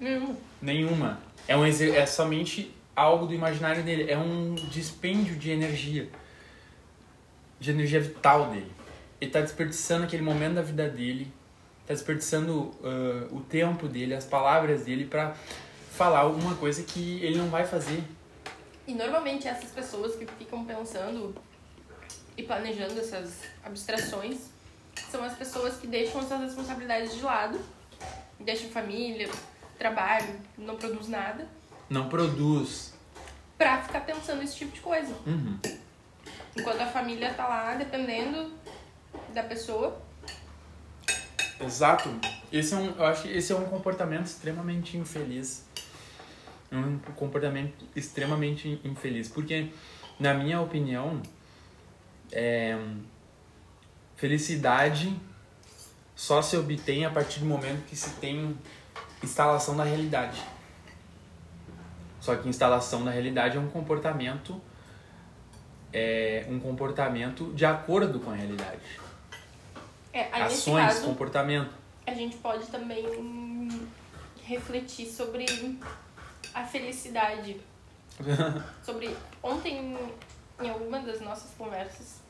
Nenhuma. 0.00 0.47
Nenhuma. 0.60 1.20
É, 1.46 1.56
um, 1.56 1.64
é 1.64 2.06
somente 2.06 2.74
algo 2.94 3.26
do 3.26 3.34
imaginário 3.34 3.82
dele. 3.82 4.10
É 4.10 4.18
um 4.18 4.54
dispêndio 4.54 5.36
de 5.36 5.50
energia. 5.50 6.08
De 7.60 7.70
energia 7.70 8.00
vital 8.00 8.50
dele. 8.50 8.72
Ele 9.20 9.30
tá 9.30 9.40
desperdiçando 9.40 10.04
aquele 10.04 10.22
momento 10.22 10.54
da 10.54 10.62
vida 10.62 10.88
dele. 10.88 11.32
Tá 11.86 11.94
desperdiçando 11.94 12.72
ah, 12.84 13.28
o 13.30 13.40
tempo 13.40 13.88
dele, 13.88 14.14
as 14.14 14.24
palavras 14.24 14.84
dele 14.84 15.06
pra 15.06 15.34
falar 15.98 16.20
alguma 16.20 16.54
coisa 16.54 16.82
que 16.82 17.20
ele 17.24 17.38
não 17.38 17.48
vai 17.48 17.64
fazer. 17.64 18.02
E 18.86 18.94
normalmente 18.94 19.48
essas 19.48 19.70
pessoas 19.70 20.14
que 20.14 20.24
ficam 20.38 20.64
pensando 20.64 21.34
e 22.36 22.42
planejando 22.42 23.00
essas 23.00 23.40
abstrações 23.64 24.50
são 25.10 25.24
as 25.24 25.34
pessoas 25.34 25.76
que 25.76 25.86
deixam 25.86 26.22
suas 26.26 26.40
responsabilidades 26.40 27.14
de 27.16 27.22
lado, 27.22 27.60
deixam 28.38 28.70
família, 28.70 29.28
trabalho, 29.78 30.34
não 30.56 30.76
produz 30.76 31.08
nada, 31.08 31.48
Não 31.88 32.08
produz. 32.08 32.92
pra 33.56 33.80
ficar 33.82 34.00
pensando 34.00 34.42
esse 34.42 34.56
tipo 34.56 34.72
de 34.72 34.80
coisa. 34.80 35.14
Uhum. 35.26 35.58
Enquanto 36.56 36.80
a 36.80 36.86
família 36.86 37.32
tá 37.34 37.46
lá 37.46 37.74
dependendo 37.74 38.52
da 39.32 39.42
pessoa. 39.42 40.00
Exato. 41.60 42.08
Esse 42.52 42.74
é 42.74 42.76
um, 42.76 42.90
eu 42.96 43.04
acho 43.06 43.22
que 43.22 43.28
esse 43.28 43.52
é 43.52 43.56
um 43.56 43.64
comportamento 43.66 44.26
extremamente 44.26 44.96
infeliz. 44.96 45.64
Um 46.70 46.98
comportamento 47.16 47.84
extremamente 47.96 48.80
infeliz. 48.84 49.28
Porque, 49.28 49.70
na 50.20 50.34
minha 50.34 50.60
opinião, 50.60 51.20
é, 52.30 52.78
felicidade 54.16 55.14
só 56.14 56.42
se 56.42 56.56
obtém 56.56 57.04
a 57.06 57.10
partir 57.10 57.40
do 57.40 57.46
momento 57.46 57.86
que 57.86 57.96
se 57.96 58.10
tem 58.16 58.56
instalação 59.22 59.76
da 59.76 59.84
realidade. 59.84 60.42
Só 62.20 62.36
que 62.36 62.48
instalação 62.48 63.04
da 63.04 63.10
realidade 63.10 63.56
é 63.56 63.60
um 63.60 63.68
comportamento 63.68 64.60
é 65.92 66.46
um 66.48 66.58
comportamento 66.60 67.52
de 67.54 67.64
acordo 67.64 68.20
com 68.20 68.30
a 68.30 68.34
realidade. 68.34 69.00
É, 70.12 70.24
Ações, 70.42 70.86
caso, 70.86 71.04
comportamento. 71.04 71.70
a 72.06 72.14
gente 72.14 72.36
pode 72.38 72.66
também 72.66 73.04
refletir 74.42 75.06
sobre 75.06 75.46
a 76.54 76.64
felicidade. 76.64 77.60
sobre 78.82 79.14
ontem 79.42 79.96
em 80.60 80.68
alguma 80.68 80.98
das 81.00 81.20
nossas 81.20 81.50
conversas, 81.56 82.20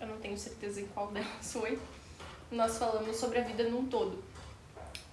eu 0.00 0.06
não 0.06 0.16
tenho 0.18 0.36
certeza 0.36 0.80
em 0.80 0.86
qual 0.88 1.08
delas 1.08 1.52
foi, 1.52 1.78
nós 2.50 2.78
falamos 2.78 3.16
sobre 3.16 3.38
a 3.38 3.42
vida 3.42 3.68
num 3.68 3.86
todo. 3.86 4.22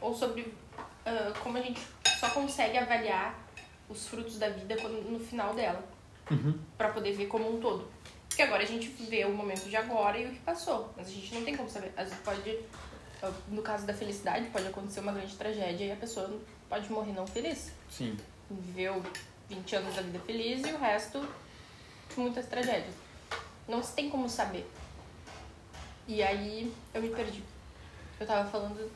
Ou 0.02 0.14
sobre 0.14 0.54
ah, 1.06 1.34
como 1.42 1.58
a 1.58 1.62
gente 1.62 1.82
só 2.20 2.30
consegue 2.30 2.78
avaliar 2.78 3.38
os 3.90 4.08
frutos 4.08 4.38
da 4.38 4.50
vida 4.50 4.76
quando, 4.78 5.10
no 5.10 5.20
final 5.20 5.54
dela, 5.54 5.84
Uhum. 6.32 6.58
Pra 6.78 6.90
poder 6.90 7.14
ver 7.14 7.28
como 7.28 7.54
um 7.54 7.60
todo. 7.60 7.88
Porque 8.28 8.42
agora 8.42 8.64
a 8.64 8.66
gente 8.66 8.88
vê 8.88 9.26
o 9.26 9.32
momento 9.32 9.70
de 9.70 9.76
agora 9.76 10.18
e 10.18 10.26
o 10.26 10.32
que 10.32 10.40
passou, 10.40 10.92
mas 10.96 11.08
a 11.08 11.12
gente 11.12 11.34
não 11.36 11.44
tem 11.44 11.56
como 11.56 11.70
saber. 11.70 11.94
Às 11.96 12.10
vezes 12.10 12.24
pode, 12.24 12.60
ah, 13.22 13.32
no 13.50 13.62
caso 13.62 13.86
da 13.86 13.94
felicidade, 13.94 14.48
pode 14.50 14.68
acontecer 14.68 15.02
uma 15.02 15.12
grande 15.12 15.36
tragédia 15.36 15.86
e 15.86 15.92
a 15.92 15.96
pessoa 15.96 16.40
pode 16.70 16.92
morrer 16.92 17.14
não 17.14 17.28
feliz. 17.28 17.72
Sim. 17.90 18.18
Viveu 18.50 19.04
20 19.50 19.76
anos 19.76 19.96
da 19.96 20.02
vida 20.02 20.20
feliz 20.20 20.66
e 20.66 20.72
o 20.72 20.78
resto 20.78 21.28
muitas 22.18 22.48
tragédias. 22.48 22.94
Não 23.68 23.82
se 23.84 23.94
tem 23.94 24.10
como 24.10 24.30
saber. 24.30 24.70
E 26.08 26.22
aí 26.22 26.74
eu 26.94 27.02
me 27.02 27.10
perdi. 27.10 27.44
Eu 28.20 28.28
tava 28.28 28.50
falando 28.50 28.90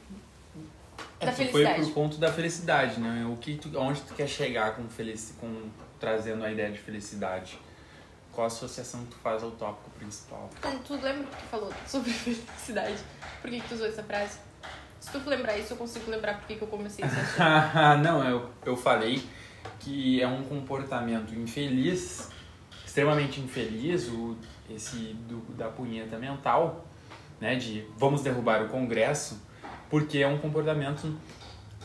É, 1.19 1.25
Da 1.25 1.31
foi 1.31 1.65
pro 1.65 1.87
ponto 1.91 2.17
da 2.17 2.31
felicidade, 2.31 2.99
né? 2.99 3.25
O 3.31 3.37
que 3.37 3.55
tu, 3.55 3.71
onde 3.77 4.01
tu 4.01 4.13
quer 4.13 4.27
chegar 4.27 4.75
com, 4.75 4.87
felici, 4.87 5.33
com 5.33 5.69
trazendo 5.99 6.43
a 6.43 6.51
ideia 6.51 6.71
de 6.71 6.77
felicidade? 6.77 7.59
Qual 8.31 8.45
a 8.45 8.47
associação 8.47 9.03
que 9.05 9.11
tu 9.11 9.17
faz 9.17 9.41
ao 9.41 9.51
tópico 9.51 9.89
principal? 9.91 10.49
Então, 10.59 10.77
tu 10.79 10.93
lembra 10.93 11.23
que 11.23 11.37
tu 11.37 11.43
falou 11.49 11.73
sobre 11.87 12.11
felicidade? 12.13 12.97
Por 13.41 13.49
que, 13.49 13.59
que 13.59 13.67
tu 13.67 13.73
usou 13.73 13.87
essa 13.87 14.03
frase? 14.03 14.37
Se 14.99 15.11
tu 15.11 15.27
lembrar 15.27 15.57
isso, 15.57 15.73
eu 15.73 15.77
consigo 15.77 16.09
lembrar 16.11 16.37
por 16.39 16.47
que, 16.47 16.55
que 16.55 16.61
eu 16.61 16.67
comecei 16.67 17.03
esse 17.05 17.15
assunto. 17.15 17.97
Não, 18.03 18.23
eu, 18.27 18.49
eu 18.65 18.77
falei 18.77 19.23
que 19.79 20.21
é 20.21 20.27
um 20.27 20.43
comportamento 20.43 21.33
infeliz, 21.33 22.29
extremamente 22.85 23.39
infeliz, 23.39 24.07
o, 24.07 24.37
esse 24.69 25.13
do, 25.27 25.39
da 25.53 25.69
punheta 25.69 26.17
mental, 26.17 26.85
né? 27.39 27.55
De 27.55 27.87
vamos 27.97 28.21
derrubar 28.21 28.63
o 28.63 28.69
Congresso, 28.69 29.41
porque 29.89 30.19
é 30.19 30.27
um 30.27 30.37
comportamento 30.37 31.17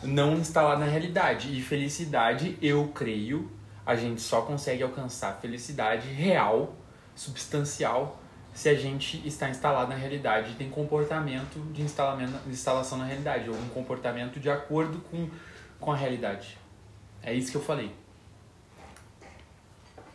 não 0.02 0.34
instalado 0.34 0.80
na 0.80 0.86
realidade. 0.86 1.56
E 1.56 1.62
felicidade, 1.62 2.58
eu 2.60 2.88
creio, 2.88 3.50
a 3.86 3.94
gente 3.94 4.20
só 4.20 4.42
consegue 4.42 4.82
alcançar 4.82 5.38
felicidade 5.40 6.08
real, 6.08 6.74
substancial, 7.14 8.20
se 8.54 8.68
a 8.68 8.74
gente 8.74 9.26
está 9.26 9.48
instalado 9.48 9.88
na 9.88 9.96
realidade 9.96 10.54
tem 10.56 10.68
comportamento 10.68 11.58
de, 11.72 11.82
instalamento, 11.82 12.32
de 12.44 12.50
instalação 12.50 12.98
na 12.98 13.04
realidade, 13.04 13.48
ou 13.48 13.56
um 13.56 13.68
comportamento 13.70 14.38
de 14.38 14.50
acordo 14.50 15.00
com, 15.10 15.28
com 15.80 15.92
a 15.92 15.96
realidade. 15.96 16.58
É 17.22 17.32
isso 17.32 17.50
que 17.50 17.56
eu 17.56 17.62
falei. 17.62 17.94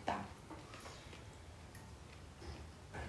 Tá. 0.06 0.20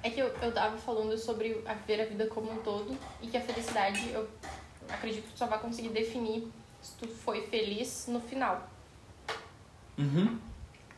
É 0.02 0.08
que 0.08 0.20
eu, 0.20 0.28
eu 0.40 0.52
tava 0.52 0.78
falando 0.78 1.16
sobre 1.18 1.62
a 1.66 1.74
ver 1.74 2.00
a 2.00 2.06
vida 2.06 2.26
como 2.26 2.50
um 2.50 2.56
todo 2.58 2.96
e 3.20 3.26
que 3.26 3.36
a 3.36 3.40
felicidade, 3.40 4.10
eu 4.10 4.26
acredito 4.88 5.24
que 5.26 5.32
tu 5.32 5.38
só 5.38 5.46
vai 5.46 5.58
conseguir 5.58 5.90
definir 5.90 6.48
se 6.82 6.92
tu 6.96 7.08
foi 7.08 7.46
feliz 7.48 8.06
no 8.08 8.20
final. 8.20 8.68
Uhum. 9.96 10.38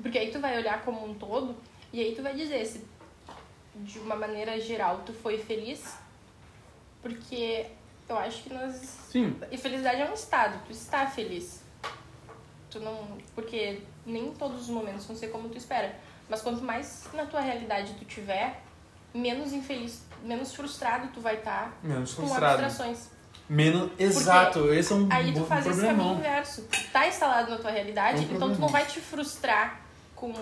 Porque 0.02 0.18
aí 0.18 0.30
tu 0.30 0.40
vai 0.40 0.56
olhar 0.58 0.82
como 0.84 1.04
um 1.08 1.14
todo 1.14 1.56
e 1.92 2.00
aí 2.00 2.14
tu 2.14 2.22
vai 2.22 2.34
dizer 2.34 2.64
se 2.64 2.84
de 3.74 3.98
uma 3.98 4.16
maneira 4.16 4.58
geral 4.60 5.02
tu 5.04 5.12
foi 5.12 5.38
feliz. 5.38 5.96
Porque 7.02 7.66
eu 8.08 8.18
acho 8.18 8.42
que 8.42 8.52
nós. 8.52 8.74
Sim. 9.10 9.36
E 9.50 9.56
felicidade 9.56 10.00
é 10.02 10.10
um 10.10 10.14
estado, 10.14 10.60
tu 10.66 10.72
está 10.72 11.06
feliz. 11.06 11.62
Tu 12.70 12.78
não. 12.80 13.18
Porque 13.34 13.80
nem 14.04 14.32
todos 14.34 14.62
os 14.62 14.68
momentos 14.68 15.06
vão 15.06 15.16
ser 15.16 15.28
como 15.28 15.48
tu 15.48 15.56
espera. 15.56 15.98
Mas 16.28 16.42
quanto 16.42 16.62
mais 16.62 17.08
na 17.12 17.26
tua 17.26 17.40
realidade 17.40 17.94
tu 17.94 18.04
tiver, 18.04 18.62
menos 19.12 19.52
infeliz, 19.52 20.04
menos 20.22 20.54
frustrado 20.54 21.08
tu 21.12 21.20
vai 21.20 21.36
estar 21.38 21.76
Menos 21.82 22.14
com 22.14 22.22
frustrado. 22.26 22.62
abstrações. 22.62 23.10
Menos. 23.50 23.90
Exato, 23.98 24.72
esse 24.72 24.92
é 24.92 24.94
um, 24.94 25.08
Aí 25.10 25.34
tu 25.34 25.44
faz 25.44 25.66
esse 25.66 25.80
caminho 25.80 26.14
inverso. 26.14 26.64
Tá 26.92 27.08
instalado 27.08 27.50
na 27.50 27.58
tua 27.58 27.72
realidade, 27.72 28.18
É 28.18 28.20
um 28.28 28.36
então 28.36 28.54
tu 28.54 28.60
não 28.60 28.68
vai 28.68 28.86
te 28.86 29.00
frustrar 29.00 29.80
com 30.14 30.32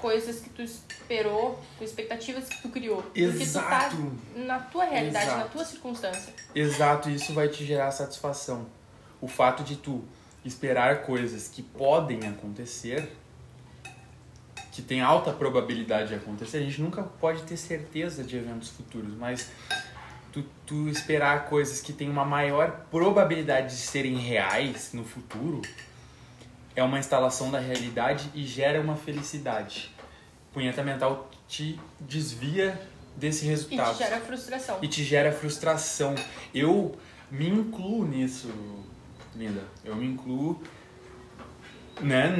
coisas 0.00 0.40
que 0.40 0.48
tu 0.50 0.60
esperou, 0.60 1.62
com 1.78 1.84
expectativas 1.84 2.48
que 2.48 2.60
tu 2.60 2.68
criou. 2.68 3.02
Porque 3.02 3.22
tu 3.22 3.40
Exato. 3.40 3.68
tá 3.68 3.90
na 4.34 4.58
tua 4.58 4.84
realidade, 4.84 5.26
na 5.26 5.32
Exato. 5.34 5.50
tua 5.50 5.64
circunstância. 5.64 6.34
Exato, 6.52 7.08
isso 7.08 7.32
vai 7.32 7.46
te 7.46 7.64
gerar 7.64 7.92
satisfação. 7.92 8.66
O 9.20 9.28
fato 9.28 9.62
de 9.62 9.76
tu 9.76 10.02
esperar 10.44 11.02
coisas 11.02 11.46
que 11.46 11.62
podem 11.62 12.26
acontecer, 12.26 13.12
que 14.72 14.82
tem 14.82 15.00
alta 15.00 15.32
probabilidade 15.32 16.08
de 16.08 16.14
acontecer, 16.16 16.56
a 16.56 16.62
gente 16.62 16.80
nunca 16.80 17.04
pode 17.04 17.42
ter 17.42 17.56
certeza 17.56 18.24
de 18.24 18.36
eventos 18.36 18.70
futuros, 18.70 19.14
mas 19.14 19.50
tu, 20.32 20.44
tu 20.66 20.88
esperar 20.88 21.46
coisas 21.46 21.80
que 21.80 21.92
têm 21.92 22.08
uma 22.08 22.24
maior 22.24 22.86
probabilidade 22.90 23.68
de 23.68 23.80
serem 23.80 24.16
reais 24.16 24.90
no 24.92 25.04
futuro 25.04 25.62
é 26.74 26.82
uma 26.82 26.98
instalação 26.98 27.50
da 27.50 27.58
realidade 27.58 28.30
e 28.34 28.44
gera 28.44 28.80
uma 28.80 28.96
felicidade. 28.96 29.94
Punheta 30.52 30.82
mental 30.82 31.28
te 31.48 31.78
desvia 32.00 32.80
desse 33.16 33.44
E 33.44 33.48
resultado 33.48 33.96
te 33.96 34.04
gera 34.04 34.20
frustração. 34.20 34.78
e 34.82 34.88
te 34.88 35.04
gera 35.04 35.32
frustração. 35.32 36.14
Eu 36.54 36.96
me 37.30 37.48
incluo 37.48 38.06
nisso, 38.06 38.48
linda. 39.36 39.62
Eu 39.84 39.94
me 39.96 40.06
incluo, 40.06 40.62
né? 42.00 42.34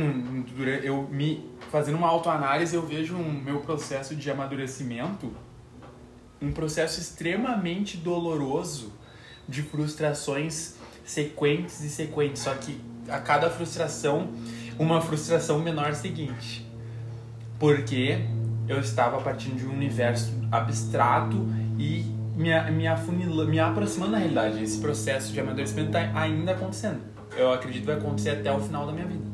Eu 0.83 1.09
me 1.11 1.49
fazendo 1.71 1.97
uma 1.99 2.09
autoanálise, 2.09 2.75
eu 2.75 2.87
vejo 2.87 3.17
um 3.17 3.33
meu 3.33 3.61
processo 3.61 4.17
de 4.17 4.31
amadurecimento, 4.31 5.33
um 6.41 6.53
processo 6.53 7.01
extremamente 7.01 7.97
doloroso 7.97 8.93
de 9.49 9.63
frustrações 9.63 10.75
sequentes 11.05 11.81
e 11.83 11.91
sequentes. 11.91 12.43
Só 12.43 12.55
que 12.55 12.81
a 13.09 13.19
cada 13.19 13.51
frustração, 13.51 14.31
uma 14.79 15.01
frustração 15.01 15.59
menor 15.59 15.95
seguinte. 15.95 16.67
Porque 17.59 18.21
eu 18.69 18.81
estava 18.81 19.21
partindo 19.21 19.57
de 19.57 19.67
um 19.67 19.73
universo 19.73 20.33
abstrato 20.51 21.37
e 21.79 22.05
me, 22.37 22.49
me, 22.71 23.47
me 23.47 23.59
aproximando 23.59 24.13
da 24.13 24.19
realidade. 24.19 24.63
Esse 24.63 24.79
processo 24.79 25.33
de 25.33 25.41
amadurecimento 25.41 25.89
está 25.89 26.19
ainda 26.19 26.53
acontecendo. 26.53 27.01
Eu 27.37 27.53
acredito 27.53 27.83
que 27.83 27.87
vai 27.87 27.97
acontecer 27.97 28.31
até 28.31 28.53
o 28.53 28.61
final 28.61 28.87
da 28.87 28.93
minha 28.93 29.07
vida. 29.07 29.25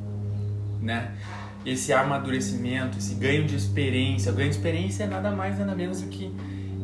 Né? 0.81 1.15
Esse 1.65 1.93
amadurecimento, 1.93 2.99
esse 2.99 3.15
ganho 3.15 3.47
de 3.47 3.57
experiência. 3.57 4.33
O 4.33 4.35
ganho 4.35 4.51
de 4.51 4.57
experiência 4.57 5.05
é 5.05 5.07
nada 5.07 5.31
mais, 5.31 5.59
nada 5.59 5.75
menos 5.75 6.01
do 6.01 6.09
que 6.09 6.33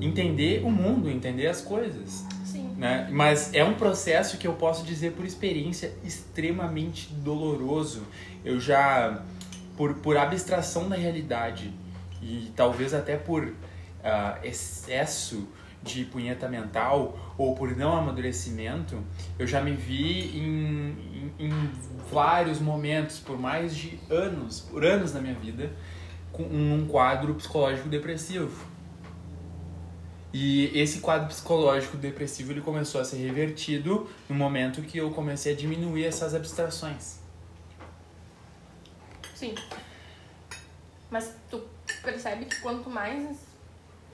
entender 0.04 0.64
o 0.64 0.70
mundo, 0.70 1.08
entender 1.08 1.46
as 1.46 1.60
coisas 1.60 2.26
Sim. 2.52 2.74
né? 2.76 3.08
Mas 3.10 3.52
é 3.54 3.64
um 3.64 3.74
processo 3.74 4.36
que 4.36 4.46
eu 4.46 4.52
posso 4.52 4.84
dizer 4.84 5.12
por 5.12 5.24
experiência 5.24 5.92
extremamente 6.04 7.12
doloroso. 7.12 8.02
Eu 8.44 8.60
já, 8.60 9.22
por, 9.76 9.94
por 9.94 10.16
abstração 10.18 10.88
da 10.88 10.96
realidade 10.96 11.72
e 12.20 12.52
talvez 12.54 12.92
até 12.92 13.16
por 13.16 13.54
ah, 14.04 14.38
excesso 14.44 15.48
de 15.82 16.04
punheta 16.04 16.48
mental 16.48 17.34
ou 17.36 17.54
por 17.54 17.74
não 17.76 17.96
amadurecimento, 17.96 19.02
eu 19.38 19.46
já 19.46 19.60
me 19.60 19.72
vi 19.72 20.38
em, 20.38 21.32
em, 21.38 21.46
em 21.46 21.70
vários 22.12 22.60
momentos, 22.60 23.18
por 23.18 23.40
mais 23.40 23.74
de 23.74 23.98
anos, 24.08 24.60
por 24.60 24.84
anos 24.84 25.12
na 25.12 25.20
minha 25.20 25.34
vida, 25.34 25.72
com 26.30 26.44
um 26.44 26.86
quadro 26.86 27.34
psicológico 27.34 27.88
depressivo. 27.88 28.71
E 30.32 30.78
esse 30.78 31.00
quadro 31.00 31.28
psicológico 31.28 31.96
depressivo 31.96 32.52
ele 32.52 32.62
começou 32.62 33.00
a 33.00 33.04
ser 33.04 33.16
revertido 33.16 34.08
no 34.28 34.34
momento 34.34 34.80
que 34.80 34.96
eu 34.96 35.10
comecei 35.10 35.52
a 35.52 35.56
diminuir 35.56 36.04
essas 36.06 36.34
abstrações. 36.34 37.18
Sim. 39.34 39.54
Mas 41.10 41.34
tu 41.50 41.62
percebe 42.02 42.46
que 42.46 42.60
quanto 42.60 42.88
mais 42.88 43.36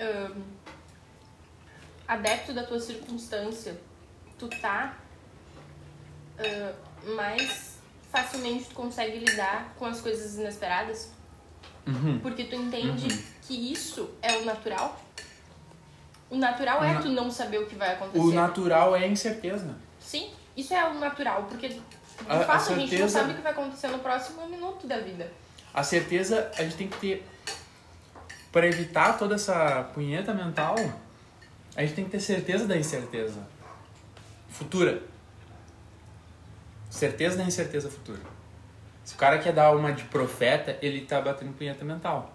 ahn, 0.00 0.42
adepto 2.09 2.52
da 2.52 2.64
tua 2.64 2.81
circunstância 2.81 3.81
tu 4.37 4.48
tá, 4.48 4.98
ahn, 6.38 7.14
mais 7.14 7.78
facilmente 8.11 8.64
tu 8.64 8.74
consegue 8.74 9.18
lidar 9.18 9.74
com 9.78 9.85
as 9.85 10.00
coisas 10.00 10.37
inesperadas. 10.37 11.12
Uhum. 11.87 12.18
Porque 12.20 12.44
tu 12.44 12.54
entende 12.54 13.09
que 13.42 13.72
isso 13.72 14.11
é 14.20 14.37
o 14.37 14.44
natural. 14.44 15.00
O 16.31 16.37
natural 16.37 16.85
é 16.85 16.93
Na- 16.95 17.01
tu 17.01 17.09
não 17.09 17.31
saber 17.31 17.59
o 17.59 17.67
que 17.67 17.75
vai 17.75 17.95
acontecer. 17.95 18.19
O 18.19 18.33
natural 18.33 18.95
é 18.95 19.05
a 19.05 19.07
incerteza. 19.09 19.75
Sim, 19.99 20.31
isso 20.57 20.75
é 20.75 20.85
o 20.88 20.95
natural, 20.95 21.45
porque 21.45 21.69
de 21.69 21.83
A- 22.29 22.37
a 22.37 22.41
fato 22.45 22.73
a, 22.73 22.75
gente 22.75 22.81
não 22.81 22.88
certeza- 22.88 23.19
sabe 23.21 23.33
o 23.33 23.37
que 23.37 23.43
vai 23.43 23.53
acontecer 23.53 23.88
no 23.88 23.99
próximo 24.01 24.47
minuto 24.49 24.87
da 24.87 24.99
vida. 25.01 25.31
A 25.73 25.83
certeza 25.83 26.51
a 26.59 26.62
gente 26.62 26.77
tem 26.77 26.88
que 26.88 26.99
ter. 26.99 27.27
Para 28.53 28.67
evitar 28.67 29.17
toda 29.19 29.35
essa 29.37 29.85
punheta 29.95 30.33
mental, 30.35 30.75
a 31.77 31.81
gente 31.83 31.95
tem 31.95 32.05
que 32.05 32.11
ter 32.11 32.21
certeza 32.21 32.67
da 32.67 32.77
incerteza 32.77 33.47
futura. 34.49 35.03
Certeza 36.91 37.37
da 37.37 37.45
incerteza 37.45 37.91
futura. 37.91 38.21
Se 39.05 39.14
o 39.14 39.17
cara 39.19 39.38
quer 39.38 39.53
dar 39.53 39.71
uma 39.75 39.93
de 39.93 40.05
profeta, 40.05 40.77
ele 40.83 41.03
tá 41.03 41.21
batendo 41.21 41.53
punheta 41.53 41.85
mental. 41.85 42.35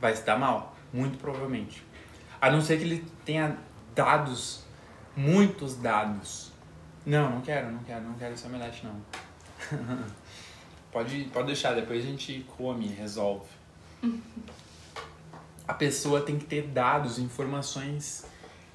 Vai 0.00 0.14
se 0.16 0.22
dar 0.24 0.38
mal, 0.38 0.74
muito 0.92 1.18
provavelmente. 1.18 1.84
A 2.40 2.50
não 2.50 2.60
ser 2.60 2.78
que 2.78 2.84
ele 2.84 3.04
tenha 3.24 3.58
dados, 3.94 4.64
muitos 5.16 5.76
dados. 5.76 6.50
Não, 7.04 7.30
não 7.30 7.40
quero, 7.40 7.70
não 7.70 7.82
quero, 7.82 8.02
não 8.02 8.14
quero 8.14 8.34
esse 8.34 8.46
omelete 8.46 8.86
não. 8.86 8.96
pode, 10.90 11.24
pode 11.24 11.46
deixar, 11.46 11.74
depois 11.74 12.04
a 12.04 12.06
gente 12.06 12.46
come, 12.56 12.86
resolve. 12.88 13.48
A 15.68 15.74
pessoa 15.74 16.20
tem 16.22 16.36
que 16.36 16.46
ter 16.46 16.66
dados, 16.66 17.18
informações 17.20 18.24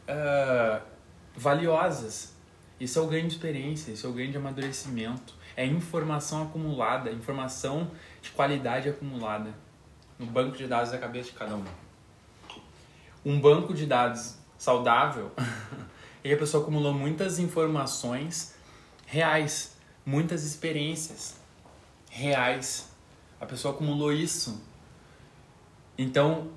ah, 0.07 0.81
valiosas. 1.35 2.33
Isso 2.79 2.99
é 2.99 3.01
o 3.01 3.07
ganho 3.07 3.27
de 3.27 3.33
experiência, 3.33 3.91
isso 3.91 4.05
é 4.07 4.09
o 4.09 4.13
ganho 4.13 4.31
de 4.31 4.37
amadurecimento. 4.37 5.33
É 5.57 5.65
informação 5.65 6.43
acumulada, 6.43 7.11
informação 7.11 7.91
de 8.21 8.31
qualidade 8.31 8.89
acumulada 8.89 9.53
no 10.19 10.25
banco 10.25 10.57
de 10.57 10.67
dados 10.67 10.91
da 10.91 10.97
cabeça 10.97 11.31
de 11.31 11.35
cada 11.35 11.55
um. 11.55 11.63
Um 13.25 13.39
banco 13.39 13.73
de 13.73 13.85
dados 13.85 14.35
saudável 14.57 15.31
é 16.23 16.29
que 16.29 16.33
a 16.33 16.37
pessoa 16.37 16.61
acumulou 16.61 16.93
muitas 16.93 17.39
informações 17.39 18.53
reais, 19.07 19.75
muitas 20.05 20.43
experiências 20.43 21.35
reais. 22.09 22.89
A 23.41 23.45
pessoa 23.45 23.73
acumulou 23.73 24.13
isso. 24.13 24.61
Então, 25.97 26.49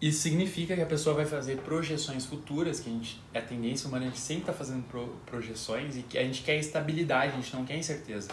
isso 0.00 0.22
significa 0.22 0.74
que 0.74 0.82
a 0.82 0.86
pessoa 0.86 1.14
vai 1.14 1.26
fazer 1.26 1.58
projeções 1.58 2.26
futuras, 2.26 2.80
que 2.80 2.88
a 2.88 2.92
gente 2.92 3.22
é 3.32 3.38
a 3.38 3.42
tendência 3.42 3.88
humana, 3.88 4.06
a 4.06 4.08
gente 4.08 4.20
sempre 4.20 4.42
está 4.42 4.52
fazendo 4.52 4.82
pro- 4.88 5.16
projeções 5.26 5.96
e 5.96 6.02
que 6.02 6.18
a 6.18 6.22
gente 6.22 6.42
quer 6.42 6.56
estabilidade, 6.56 7.32
a 7.32 7.36
gente 7.36 7.54
não 7.54 7.64
quer 7.64 7.76
incerteza. 7.76 8.30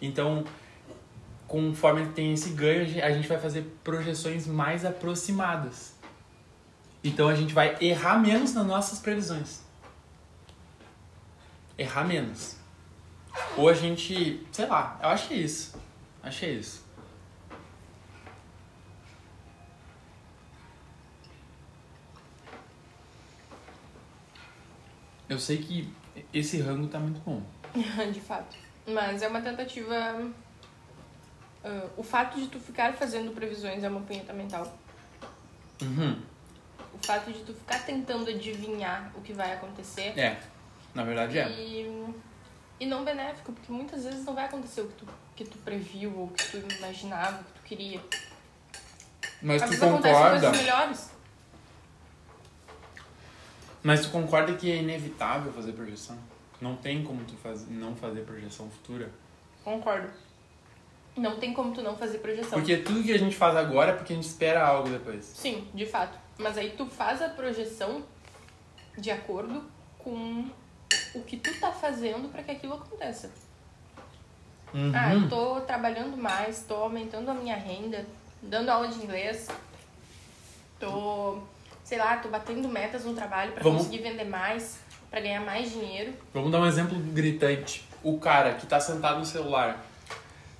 Então, 0.00 0.44
conforme 1.46 2.06
tem 2.08 2.32
esse 2.32 2.50
ganho, 2.50 2.82
a 3.02 3.10
gente 3.10 3.28
vai 3.28 3.38
fazer 3.38 3.62
projeções 3.82 4.46
mais 4.46 4.84
aproximadas. 4.84 5.93
Então 7.04 7.28
a 7.28 7.34
gente 7.34 7.52
vai 7.52 7.76
errar 7.82 8.18
menos 8.18 8.54
nas 8.54 8.66
nossas 8.66 8.98
previsões. 8.98 9.60
Errar 11.76 12.04
menos. 12.04 12.56
Ou 13.58 13.68
a 13.68 13.74
gente, 13.74 14.46
sei 14.50 14.64
lá, 14.64 14.98
eu 15.02 15.10
acho 15.10 15.28
que 15.28 15.34
é 15.34 15.36
isso. 15.36 15.78
achei 16.22 16.48
é 16.48 16.52
isso. 16.54 16.82
Eu 25.28 25.38
sei 25.38 25.58
que 25.58 25.92
esse 26.32 26.60
rango 26.60 26.86
tá 26.86 26.98
muito 26.98 27.20
bom. 27.20 27.42
de 28.12 28.20
fato. 28.20 28.56
Mas 28.86 29.20
é 29.20 29.28
uma 29.28 29.42
tentativa. 29.42 30.32
Uh, 31.64 31.90
o 31.98 32.02
fato 32.02 32.38
de 32.38 32.46
tu 32.46 32.58
ficar 32.58 32.94
fazendo 32.94 33.34
previsões 33.34 33.82
é 33.82 33.88
uma 33.88 34.00
punheta 34.00 34.32
mental. 34.32 34.78
Uhum. 35.82 36.33
O 36.94 37.06
fato 37.06 37.32
de 37.32 37.40
tu 37.40 37.52
ficar 37.52 37.80
tentando 37.84 38.30
adivinhar 38.30 39.10
o 39.16 39.20
que 39.20 39.32
vai 39.32 39.52
acontecer. 39.52 40.18
É, 40.18 40.40
na 40.94 41.02
verdade 41.04 41.38
é. 41.38 41.48
E, 41.50 42.14
e 42.80 42.86
não 42.86 43.04
benéfico, 43.04 43.52
porque 43.52 43.72
muitas 43.72 44.04
vezes 44.04 44.24
não 44.24 44.34
vai 44.34 44.44
acontecer 44.44 44.82
o 44.82 44.88
que 44.88 44.94
tu, 44.94 45.06
que 45.36 45.44
tu 45.44 45.58
previu 45.58 46.16
ou 46.16 46.28
que 46.28 46.44
tu 46.50 46.56
imaginava, 46.78 47.40
o 47.40 47.44
que 47.44 47.52
tu 47.52 47.62
queria. 47.64 48.00
Mas 49.42 49.62
Às 49.62 49.70
tu 49.70 49.78
concorda. 49.78 50.30
coisas 50.30 50.56
melhores. 50.56 51.10
Mas 53.82 54.00
tu 54.00 54.10
concorda 54.10 54.54
que 54.54 54.70
é 54.70 54.76
inevitável 54.76 55.52
fazer 55.52 55.72
projeção? 55.72 56.16
Não 56.60 56.76
tem 56.76 57.04
como 57.04 57.22
tu 57.24 57.36
faz, 57.36 57.68
não 57.68 57.94
fazer 57.94 58.22
projeção 58.22 58.70
futura? 58.70 59.10
Concordo. 59.62 60.08
Não 61.16 61.38
tem 61.38 61.52
como 61.52 61.72
tu 61.72 61.82
não 61.82 61.96
fazer 61.96 62.18
projeção. 62.18 62.58
Porque 62.58 62.78
tudo 62.78 63.02
que 63.02 63.12
a 63.12 63.18
gente 63.18 63.36
faz 63.36 63.54
agora 63.54 63.92
é 63.92 63.94
porque 63.94 64.12
a 64.12 64.16
gente 64.16 64.26
espera 64.26 64.64
algo 64.66 64.88
depois. 64.88 65.24
Sim, 65.24 65.68
de 65.74 65.84
fato. 65.86 66.18
Mas 66.38 66.58
aí 66.58 66.70
tu 66.76 66.86
faz 66.86 67.22
a 67.22 67.28
projeção 67.28 68.02
de 68.98 69.10
acordo 69.10 69.62
com 69.98 70.44
o 71.14 71.22
que 71.22 71.36
tu 71.36 71.52
tá 71.60 71.70
fazendo 71.72 72.28
para 72.30 72.42
que 72.42 72.50
aquilo 72.50 72.74
aconteça. 72.74 73.30
Uhum. 74.72 74.92
Ah, 74.94 75.14
eu 75.14 75.28
tô 75.28 75.60
trabalhando 75.60 76.16
mais, 76.16 76.64
tô 76.66 76.74
aumentando 76.74 77.30
a 77.30 77.34
minha 77.34 77.56
renda, 77.56 78.04
dando 78.42 78.68
aula 78.70 78.88
de 78.88 78.96
inglês, 79.02 79.48
tô, 80.80 81.38
sei 81.84 81.98
lá, 81.98 82.16
tô 82.16 82.28
batendo 82.28 82.68
metas 82.68 83.04
no 83.04 83.14
trabalho 83.14 83.52
para 83.52 83.62
Vamos- 83.62 83.84
conseguir 83.84 84.02
vender 84.02 84.24
mais, 84.24 84.80
para 85.10 85.20
ganhar 85.20 85.40
mais 85.40 85.70
dinheiro. 85.70 86.12
Vamos 86.32 86.50
dar 86.50 86.60
um 86.60 86.66
exemplo 86.66 86.98
gritante. 86.98 87.84
O 88.02 88.18
cara 88.18 88.54
que 88.54 88.66
tá 88.66 88.80
sentado 88.80 89.18
no 89.20 89.24
celular 89.24 89.84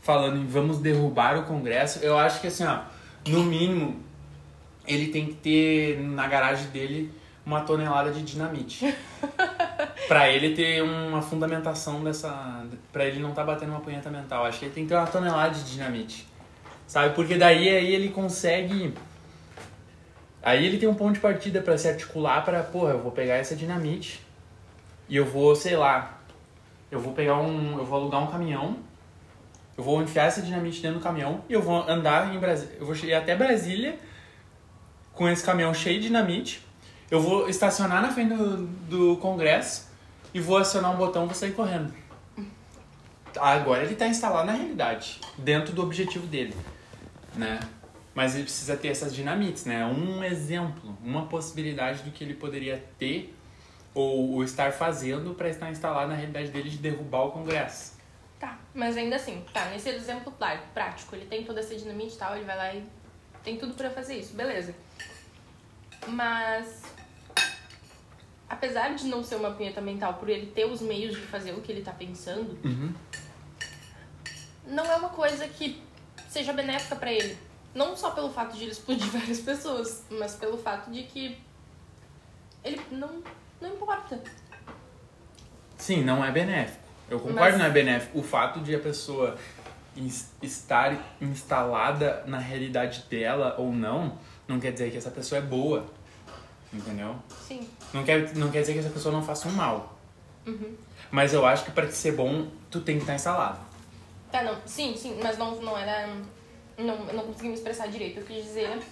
falando 0.00 0.36
em 0.38 0.46
vamos 0.46 0.78
derrubar 0.78 1.36
o 1.38 1.44
Congresso, 1.44 1.98
eu 2.00 2.16
acho 2.16 2.40
que 2.40 2.46
assim, 2.46 2.64
ó, 2.64 2.82
no 3.26 3.42
mínimo, 3.42 4.00
ele 4.86 5.08
tem 5.08 5.26
que 5.26 5.34
ter 5.34 6.00
na 6.00 6.26
garagem 6.26 6.68
dele 6.68 7.12
uma 7.44 7.60
tonelada 7.60 8.10
de 8.10 8.22
dinamite. 8.22 8.94
pra 10.08 10.30
ele 10.30 10.54
ter 10.54 10.82
uma 10.82 11.20
fundamentação 11.20 12.02
dessa. 12.02 12.66
Pra 12.92 13.04
ele 13.04 13.20
não 13.20 13.32
tá 13.32 13.44
batendo 13.44 13.70
uma 13.70 13.80
punheta 13.80 14.10
mental. 14.10 14.44
Acho 14.44 14.58
que 14.58 14.64
ele 14.66 14.74
tem 14.74 14.84
que 14.84 14.90
ter 14.90 14.96
uma 14.96 15.06
tonelada 15.06 15.54
de 15.54 15.64
dinamite. 15.64 16.26
Sabe? 16.86 17.14
Porque 17.14 17.36
daí 17.36 17.68
aí 17.68 17.94
ele 17.94 18.08
consegue. 18.10 18.94
Aí 20.42 20.64
ele 20.64 20.78
tem 20.78 20.88
um 20.88 20.94
ponto 20.94 21.14
de 21.14 21.20
partida 21.20 21.62
pra 21.62 21.76
se 21.78 21.88
articular 21.88 22.44
pra, 22.44 22.62
porra, 22.62 22.92
eu 22.92 22.98
vou 22.98 23.10
pegar 23.10 23.36
essa 23.36 23.56
dinamite 23.56 24.20
e 25.08 25.16
eu 25.16 25.24
vou, 25.24 25.56
sei 25.56 25.74
lá, 25.74 26.20
eu 26.90 27.00
vou 27.00 27.14
pegar 27.14 27.38
um. 27.38 27.78
Eu 27.78 27.84
vou 27.84 27.98
alugar 27.98 28.22
um 28.22 28.26
caminhão, 28.26 28.76
eu 29.76 29.82
vou 29.82 30.02
enfiar 30.02 30.26
essa 30.26 30.42
dinamite 30.42 30.82
dentro 30.82 30.98
do 30.98 31.02
caminhão 31.02 31.42
e 31.48 31.54
eu 31.54 31.62
vou 31.62 31.88
andar 31.88 32.34
em 32.34 32.38
Brasília. 32.38 32.76
Eu 32.78 32.86
vou 32.86 32.94
ir 32.94 33.14
até 33.14 33.34
Brasília 33.34 33.98
com 35.14 35.28
esse 35.28 35.44
caminhão 35.44 35.72
cheio 35.72 36.00
de 36.00 36.08
dinamite. 36.08 36.64
Eu 37.10 37.20
vou 37.20 37.48
estacionar 37.48 38.02
na 38.02 38.10
frente 38.10 38.34
do, 38.34 38.66
do 38.66 39.16
Congresso 39.18 39.88
e 40.32 40.40
vou 40.40 40.56
acionar 40.56 40.92
um 40.92 40.96
botão 40.96 41.24
e 41.24 41.26
vou 41.26 41.34
sair 41.34 41.52
correndo. 41.52 41.94
Agora 43.38 43.82
ele 43.82 43.94
está 43.94 44.06
instalado 44.06 44.46
na 44.46 44.52
realidade, 44.52 45.20
dentro 45.36 45.72
do 45.72 45.82
objetivo 45.82 46.26
dele, 46.26 46.54
né? 47.34 47.60
Mas 48.14 48.34
ele 48.34 48.44
precisa 48.44 48.76
ter 48.76 48.88
essas 48.88 49.14
dinamites, 49.14 49.64
né? 49.64 49.84
Um 49.84 50.22
exemplo, 50.22 50.96
uma 51.02 51.26
possibilidade 51.26 52.02
do 52.02 52.12
que 52.12 52.22
ele 52.22 52.34
poderia 52.34 52.84
ter 52.96 53.34
ou, 53.92 54.34
ou 54.34 54.44
estar 54.44 54.72
fazendo 54.72 55.34
para 55.34 55.48
estar 55.48 55.70
instalado 55.70 56.08
na 56.10 56.14
realidade 56.14 56.50
dele 56.50 56.70
de 56.70 56.78
derrubar 56.78 57.24
o 57.24 57.32
Congresso. 57.32 57.94
Tá, 58.38 58.58
mas 58.72 58.96
ainda 58.96 59.16
assim, 59.16 59.44
tá, 59.52 59.66
nesse 59.66 59.88
exemplo 59.88 60.32
prático, 60.72 61.14
ele 61.14 61.26
tem 61.26 61.44
toda 61.44 61.60
essa 61.60 61.74
dinamite 61.74 62.14
e 62.14 62.18
tal, 62.18 62.36
ele 62.36 62.44
vai 62.44 62.56
lá 62.56 62.74
e 62.74 62.84
tem 63.42 63.56
tudo 63.56 63.74
pra 63.74 63.90
fazer 63.90 64.16
isso, 64.16 64.34
beleza. 64.34 64.74
Mas, 66.08 66.82
apesar 68.48 68.94
de 68.94 69.06
não 69.06 69.22
ser 69.24 69.36
uma 69.36 69.50
punheta 69.52 69.80
mental, 69.80 70.14
por 70.14 70.28
ele 70.28 70.46
ter 70.46 70.64
os 70.66 70.80
meios 70.80 71.14
de 71.14 71.22
fazer 71.22 71.52
o 71.52 71.60
que 71.60 71.72
ele 71.72 71.82
tá 71.82 71.92
pensando, 71.92 72.58
Uhum. 72.64 72.92
não 74.66 74.84
é 74.84 74.96
uma 74.96 75.08
coisa 75.10 75.46
que 75.48 75.82
seja 76.28 76.52
benéfica 76.52 76.96
pra 76.96 77.12
ele. 77.12 77.36
Não 77.74 77.96
só 77.96 78.10
pelo 78.12 78.30
fato 78.32 78.56
de 78.56 78.62
ele 78.64 78.72
explodir 78.72 79.06
várias 79.10 79.40
pessoas, 79.40 80.04
mas 80.10 80.34
pelo 80.34 80.56
fato 80.58 80.90
de 80.90 81.02
que 81.04 81.36
ele 82.62 82.80
não, 82.90 83.22
não 83.60 83.70
importa. 83.74 84.20
Sim, 85.76 86.04
não 86.04 86.24
é 86.24 86.30
benéfico. 86.30 86.82
Eu 87.10 87.18
concordo 87.18 87.40
Mas- 87.40 87.52
que 87.54 87.58
não 87.58 87.66
é 87.66 87.70
benéfico. 87.70 88.18
O 88.18 88.22
fato 88.22 88.60
de 88.60 88.74
a 88.74 88.78
pessoa 88.78 89.36
estar 90.42 90.96
instalada 91.20 92.24
na 92.26 92.38
realidade 92.38 93.04
dela 93.10 93.54
ou 93.58 93.70
não, 93.72 94.18
não 94.48 94.58
quer 94.58 94.72
dizer 94.72 94.90
que 94.90 94.96
essa 94.96 95.10
pessoa 95.10 95.38
é 95.38 95.42
boa. 95.42 95.84
Entendeu? 96.74 97.14
Sim. 97.46 97.68
Não 97.92 98.04
quer, 98.04 98.34
não 98.34 98.50
quer 98.50 98.60
dizer 98.60 98.72
que 98.72 98.80
essa 98.80 98.90
pessoa 98.90 99.12
não 99.14 99.22
faça 99.22 99.48
um 99.48 99.52
mal. 99.52 99.96
Uhum. 100.46 100.74
Mas 101.10 101.32
eu 101.32 101.46
acho 101.46 101.64
que 101.64 101.70
pra 101.70 101.86
te 101.86 101.94
ser 101.94 102.12
bom, 102.12 102.48
tu 102.70 102.80
tem 102.80 102.96
que 102.96 103.02
estar 103.02 103.14
instalado. 103.14 103.60
Tá, 104.30 104.42
não. 104.42 104.56
Sim, 104.66 104.96
sim, 104.96 105.18
mas 105.22 105.38
não, 105.38 105.60
não 105.62 105.78
era. 105.78 106.08
Não, 106.76 107.06
eu 107.06 107.14
não 107.14 107.24
consegui 107.26 107.48
me 107.48 107.54
expressar 107.54 107.86
direito. 107.86 108.18
Eu 108.18 108.26
quis 108.26 108.44
dizer. 108.44 108.82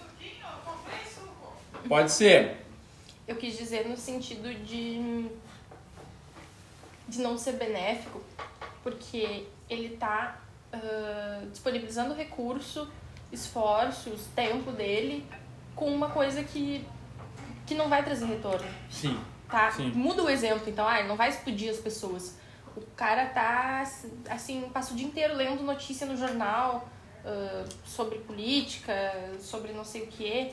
Pode 1.89 2.13
ser. 2.13 2.59
Eu 3.27 3.37
quis 3.37 3.59
dizer 3.59 3.89
no 3.89 3.97
sentido 3.97 4.55
de. 4.65 5.29
de 7.09 7.21
não 7.21 7.37
ser 7.37 7.55
benéfico, 7.55 8.23
porque 8.85 9.47
ele 9.69 9.97
tá 9.97 10.41
ah, 10.73 11.43
disponibilizando 11.51 12.15
recurso, 12.15 12.89
esforços, 13.31 14.27
tempo 14.35 14.71
dele 14.71 15.27
com 15.75 15.87
uma 15.87 16.11
coisa 16.11 16.43
que. 16.43 16.85
Que 17.67 17.75
não 17.75 17.89
vai 17.89 18.05
trazer 18.05 18.27
retorno. 18.27 18.67
Sim. 18.91 19.19
tá? 19.51 19.71
Sim. 19.71 19.91
Muda 19.95 20.23
o 20.23 20.31
exemplo, 20.31 20.69
então, 20.69 20.87
ah, 20.87 21.03
não 21.05 21.17
vai 21.17 21.29
explodir 21.29 21.71
as 21.71 21.79
pessoas. 21.79 22.37
O 22.77 22.81
cara 22.97 23.27
tá, 23.27 23.83
assim, 24.31 24.63
passa 24.73 24.95
o 24.95 24.97
dia 24.97 25.07
inteiro 25.07 25.35
lendo 25.37 25.63
notícia 25.63 26.07
no 26.07 26.17
jornal 26.17 26.89
ah, 27.25 27.65
sobre 27.85 28.19
política, 28.21 28.93
sobre 29.41 29.73
não 29.73 29.85
sei 29.85 30.03
o 30.03 30.07
que. 30.07 30.53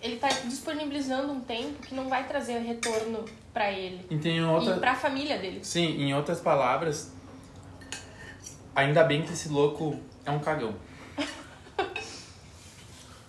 Ele 0.00 0.16
tá 0.18 0.28
disponibilizando 0.44 1.32
um 1.32 1.40
tempo 1.40 1.80
que 1.82 1.94
não 1.94 2.08
vai 2.08 2.28
trazer 2.28 2.58
retorno 2.58 3.24
pra 3.52 3.72
ele 3.72 4.06
E 4.10 4.18
tem 4.18 4.36
e 4.36 4.42
outra. 4.42 4.76
pra 4.76 4.94
família 4.94 5.38
dele. 5.38 5.64
Sim, 5.64 5.86
em 6.02 6.14
outras 6.14 6.38
palavras, 6.38 7.12
ainda 8.74 9.02
bem 9.02 9.22
que 9.22 9.32
esse 9.32 9.48
louco 9.48 9.98
é 10.24 10.30
um 10.30 10.38
cagão. 10.38 10.74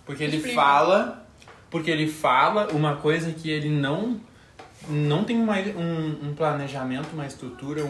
Porque 0.04 0.22
ele 0.24 0.36
Explica. 0.36 0.60
fala, 0.60 1.26
porque 1.70 1.90
ele 1.90 2.08
fala 2.08 2.68
uma 2.72 2.96
coisa 2.96 3.32
que 3.32 3.50
ele 3.50 3.68
não 3.68 4.20
não 4.88 5.24
tem 5.24 5.36
uma, 5.36 5.56
um, 5.58 6.28
um 6.28 6.34
planejamento, 6.34 7.12
uma 7.12 7.26
estrutura, 7.26 7.84
um, 7.84 7.88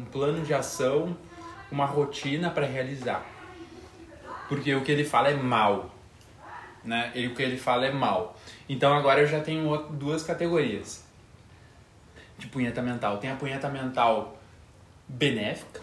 um 0.00 0.06
plano 0.10 0.42
de 0.44 0.54
ação, 0.54 1.16
uma 1.70 1.84
rotina 1.84 2.50
para 2.50 2.66
realizar. 2.66 3.24
Porque 4.48 4.74
o 4.74 4.82
que 4.82 4.90
ele 4.90 5.04
fala 5.04 5.28
é 5.28 5.34
mal, 5.34 5.94
né? 6.82 7.12
O 7.14 7.34
que 7.34 7.42
ele 7.42 7.56
fala 7.58 7.86
é 7.86 7.92
mal. 7.92 8.36
Então 8.68 8.92
agora 8.94 9.20
eu 9.20 9.26
já 9.26 9.40
tenho 9.40 9.76
duas 9.90 10.22
categorias 10.22 11.04
de 12.38 12.46
punheta 12.46 12.82
mental. 12.82 13.18
Tem 13.18 13.30
a 13.30 13.36
punheta 13.36 13.68
mental 13.68 14.36
benéfica. 15.06 15.80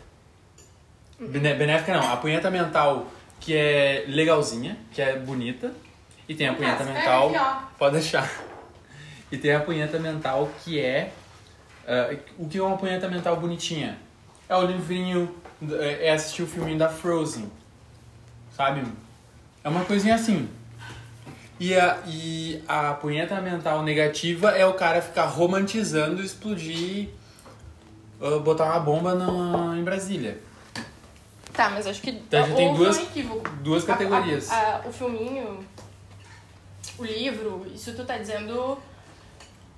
Bene- 1.19 1.53
Benéfica 1.53 1.93
não, 1.93 2.11
a 2.11 2.17
punheta 2.17 2.49
mental 2.49 3.07
que 3.39 3.55
é 3.55 4.05
legalzinha, 4.07 4.77
que 4.91 5.01
é 5.01 5.17
bonita. 5.17 5.71
E 6.31 6.35
tem 6.35 6.47
a 6.47 6.53
punheta 6.53 6.85
mental. 6.85 7.29
ó. 7.35 7.61
Pode 7.77 7.95
deixar. 7.95 8.31
E 9.29 9.37
tem 9.37 9.53
a 9.53 9.59
punheta 9.59 9.99
mental 9.99 10.49
que 10.63 10.79
é. 10.79 11.11
ah, 11.85 12.15
o 12.37 12.47
que 12.47 12.57
é 12.57 12.63
uma 12.63 12.77
punheta 12.77 13.09
mental 13.09 13.35
bonitinha? 13.35 13.97
É 14.47 14.55
o 14.55 14.63
livrinho, 14.65 15.35
é 16.01 16.11
assistir 16.13 16.43
o 16.43 16.47
filminho 16.47 16.77
da 16.77 16.87
Frozen. 16.87 17.51
Sabe? 18.55 18.83
É 19.61 19.67
uma 19.67 19.83
coisinha 19.83 20.15
assim. 20.15 20.49
E 21.59 21.75
a, 21.77 21.99
e 22.07 22.63
a 22.67 22.93
punheta 22.93 23.39
mental 23.41 23.83
negativa 23.83 24.51
é 24.51 24.65
o 24.65 24.73
cara 24.73 25.01
ficar 25.01 25.25
romantizando 25.25 26.21
explodir, 26.23 27.09
ah, 28.21 28.39
botar 28.39 28.65
uma 28.65 28.79
bomba 28.79 29.15
na, 29.15 29.77
em 29.77 29.83
Brasília. 29.83 30.39
Tá, 31.53 31.69
mas 31.69 31.85
acho 31.85 32.01
que 32.01 32.09
Então, 32.11 32.41
a 32.41 32.47
gente 32.47 32.55
tem 32.55 32.73
duas- 32.73 32.97
um. 32.97 33.43
Duas 33.61 33.83
A- 33.83 33.87
categorias. 33.87 34.49
a- 34.49 34.77
a- 34.77 34.87
o 34.87 34.91
filminho, 34.93 35.59
o 37.01 37.05
livro, 37.05 37.65
isso 37.73 37.93
tu 37.95 38.05
tá 38.05 38.17
dizendo 38.17 38.77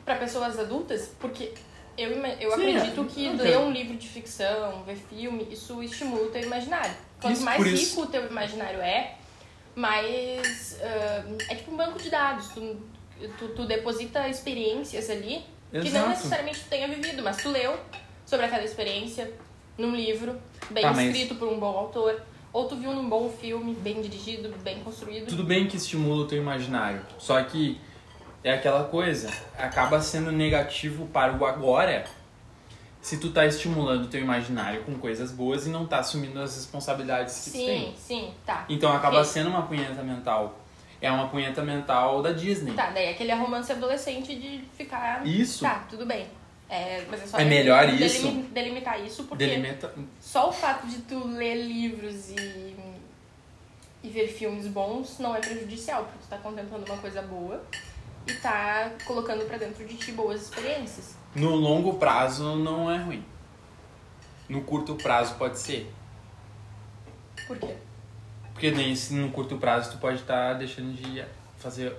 pra 0.06 0.16
pessoas 0.16 0.60
adultas? 0.60 1.10
Porque 1.20 1.52
eu, 1.98 2.10
eu 2.12 2.52
Sim, 2.56 2.76
acredito 2.76 3.02
é. 3.02 3.06
que 3.06 3.30
Não, 3.30 3.44
ler 3.44 3.54
cara. 3.54 3.66
um 3.66 3.72
livro 3.72 3.96
de 3.98 4.08
ficção, 4.08 4.84
ver 4.84 4.96
filme, 4.96 5.48
isso 5.52 5.82
estimula 5.84 6.24
o 6.24 6.30
teu 6.32 6.42
imaginário. 6.42 6.94
Quanto 7.22 7.36
Isso, 7.36 7.44
mais 7.46 7.64
rico 7.64 7.76
isso- 7.78 8.02
o 8.02 8.08
teu 8.08 8.26
imaginário 8.28 8.82
é, 8.82 9.16
mais. 9.76 10.78
ah, 10.82 11.24
é 11.50 11.56
tipo 11.56 11.72
um 11.72 11.78
banco 11.78 11.98
de 12.00 12.10
dados. 12.10 12.50
Tu, 12.50 12.78
tu, 13.38 13.48
tu 13.50 13.66
deposita 13.66 14.28
experiências 14.28 15.10
ali 15.10 15.46
Que 15.72 15.78
não 15.78 15.86
Exato. 15.88 16.10
necessariamente 16.10 16.60
tu 16.60 16.70
tenha 16.70 16.88
vivido, 16.88 17.24
mas 17.24 17.38
tu 17.38 17.50
leu 17.50 17.76
sobre 18.26 18.46
aquela 18.46 18.64
experiência 18.64 19.32
num 19.78 19.96
livro, 19.96 20.40
bem 20.70 20.84
Tá, 20.84 20.92
mas- 20.94 21.08
escrito 21.08 21.36
por 21.36 21.48
um 21.48 21.60
bom 21.60 21.76
autor, 21.78 22.22
ou 22.54 22.68
tu 22.68 22.76
viu 22.76 22.94
num 22.94 23.10
bom 23.10 23.30
filme, 23.30 23.74
bem 23.74 24.02
dirigido, 24.02 24.54
bem 24.64 24.80
construído. 24.80 25.28
Tudo 25.28 25.44
bem 25.44 25.68
que 25.68 25.76
estimula 25.76 26.22
o 26.24 26.28
teu 26.28 26.38
imaginário, 26.38 27.02
só 27.18 27.42
que 27.44 27.82
é 28.44 28.54
aquela 28.54 28.84
coisa, 28.86 29.32
acaba 29.58 30.00
sendo 30.00 30.32
negativo 30.32 31.08
para 31.08 31.36
o 31.36 31.46
agora 31.46 32.06
se 33.02 33.18
tu 33.18 33.32
tá 33.32 33.46
estimulando 33.46 34.06
o 34.06 34.08
teu 34.08 34.22
imaginário 34.22 34.84
com 34.84 34.98
coisas 34.98 35.30
boas 35.30 35.68
e 35.68 35.70
não 35.70 35.86
tá 35.86 36.00
assumindo 36.00 36.40
as 36.40 36.56
responsabilidades 36.56 37.44
que 37.44 37.52
tu 37.52 37.58
Sim, 37.58 37.66
tem. 37.66 37.96
sim, 37.98 38.34
tá. 38.46 38.66
Então 38.70 38.94
acaba 38.96 39.18
Ok. 39.20 39.26
sendo 39.32 39.50
uma 39.50 39.64
punheta 39.64 40.02
mental. 40.02 40.58
É 41.02 41.12
uma 41.12 41.28
punheta 41.28 41.62
mental 41.62 42.22
da 42.22 42.32
Disney. 42.32 42.74
Tá, 42.74 42.92
daí 42.92 43.10
aquele 43.10 43.34
romance 43.34 43.70
adolescente 43.74 44.34
de 44.36 44.64
ficar. 44.78 45.28
Isso. 45.28 45.66
Tá, 45.66 45.86
tudo 45.90 46.06
bem. 46.06 46.28
É, 46.76 47.06
mas 47.08 47.22
é 47.22 47.28
só 47.28 47.38
É 47.38 47.46
melhor 47.46 47.86
delimi- 47.86 48.06
isso. 48.06 48.32
delimitar 48.52 49.00
isso, 49.06 49.26
porque 49.26 49.46
Delimita. 49.46 49.94
só 50.20 50.50
o 50.50 50.52
fato 50.52 50.88
de 50.88 51.02
tu 51.04 51.28
ler 51.28 51.54
livros 51.68 52.32
e, 52.32 52.76
e 54.02 54.10
ver 54.10 54.28
filmes 54.28 54.66
bons 54.66 55.20
não 55.20 55.36
é 55.36 55.40
prejudicial, 55.40 56.04
porque 56.06 56.18
tu 56.24 56.28
tá 56.30 56.38
contemplando 56.40 56.84
uma 56.92 56.98
coisa 56.98 57.22
boa 57.22 57.64
e 58.26 58.34
tá 58.34 58.92
colocando 59.06 59.46
pra 59.46 59.58
dentro 59.58 59.86
de 59.86 59.96
ti 59.98 60.12
boas 60.14 60.42
experiências. 60.42 61.16
No 61.36 61.54
longo 61.54 61.94
prazo 62.00 62.56
não 62.56 62.90
é 62.92 62.98
ruim. 62.98 63.24
No 64.50 64.62
curto 64.64 64.96
prazo 64.96 65.36
pode 65.36 65.60
ser. 65.60 65.94
Por 67.46 67.58
quê? 67.60 67.76
Porque 68.52 68.72
nem 68.72 68.96
se 68.96 69.14
no 69.14 69.30
curto 69.32 69.58
prazo 69.58 69.92
tu 69.92 69.98
pode 70.00 70.18
estar 70.22 70.54
deixando 70.54 70.92
de 70.96 71.24
fazer 71.60 71.96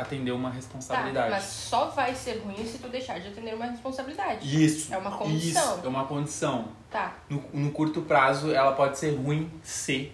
atender 0.00 0.32
uma 0.32 0.48
Tá, 0.50 0.56
responsabilidade. 0.56 1.30
mas 1.30 1.44
só 1.44 1.86
vai 1.86 2.14
ser 2.14 2.38
ruim 2.38 2.64
se 2.66 2.78
tu 2.78 2.88
deixar 2.88 3.18
de 3.20 3.28
atender 3.28 3.54
uma 3.54 3.66
responsabilidade. 3.66 4.64
Isso. 4.64 4.92
É 4.92 4.98
uma 4.98 5.10
condição. 5.10 5.76
Isso, 5.76 5.86
é 5.86 5.88
uma 5.88 6.04
condição. 6.04 6.68
Tá, 6.90 7.14
No, 7.28 7.42
no 7.52 7.70
curto 7.72 8.02
prazo 8.02 8.52
ela 8.52 8.72
pode 8.72 8.98
ser 8.98 9.14
ruim 9.16 9.50
se. 9.62 10.12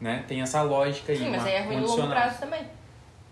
Né? 0.00 0.24
Tem 0.28 0.42
essa 0.42 0.62
lógica 0.62 1.12
aí. 1.12 1.18
sim, 1.18 1.30
mas 1.30 1.44
aí 1.44 1.54
é 1.54 1.62
ruim 1.62 1.80
no 1.80 1.86
longo 1.86 2.08
prazo 2.08 2.38
também. 2.38 2.66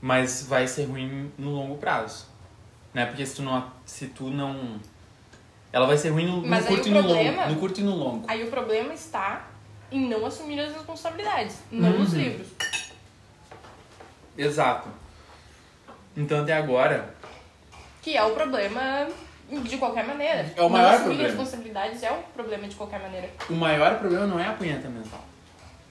Mas 0.00 0.46
vai 0.46 0.66
ser 0.66 0.84
ruim 0.84 1.32
no 1.38 1.50
longo 1.50 1.76
prazo. 1.76 2.26
Né? 2.92 3.06
Porque 3.06 3.24
se 3.26 3.36
tu 3.36 3.42
não. 3.42 3.70
Se 3.84 4.06
tu 4.08 4.30
não. 4.30 4.78
Ela 5.72 5.86
vai 5.86 5.96
ser 5.98 6.10
ruim 6.10 6.26
no, 6.26 6.40
no 6.40 6.64
curto 6.64 6.88
e 6.88 6.90
no 6.92 7.00
longo. 7.00 7.48
No 7.50 7.56
curto 7.56 7.80
e 7.80 7.82
no 7.84 7.94
longo. 7.96 8.24
Aí 8.28 8.44
o 8.44 8.50
problema 8.50 8.94
está 8.94 9.48
em 9.90 10.08
não 10.08 10.24
assumir 10.24 10.58
as 10.60 10.72
responsabilidades, 10.72 11.58
não 11.70 11.90
Uhum. 11.90 11.98
nos 12.00 12.12
livros. 12.12 12.48
Exato. 14.36 14.88
Então 16.16 16.42
até 16.42 16.52
agora. 16.52 17.14
Que 18.02 18.16
é 18.16 18.22
o 18.22 18.34
problema 18.34 19.08
de 19.50 19.76
qualquer 19.76 20.06
maneira. 20.06 20.52
É 20.56 20.62
o 20.62 20.68
maior 20.68 20.88
não 20.88 20.94
assumir 20.94 21.16
problema. 21.16 21.28
responsabilidades 21.28 22.02
é 22.02 22.12
o 22.12 22.22
problema 22.34 22.68
de 22.68 22.76
qualquer 22.76 23.00
maneira. 23.00 23.30
O 23.48 23.54
maior 23.54 23.98
problema 23.98 24.26
não 24.26 24.38
é 24.38 24.46
a 24.46 24.52
punheta 24.52 24.88
mental. 24.88 25.24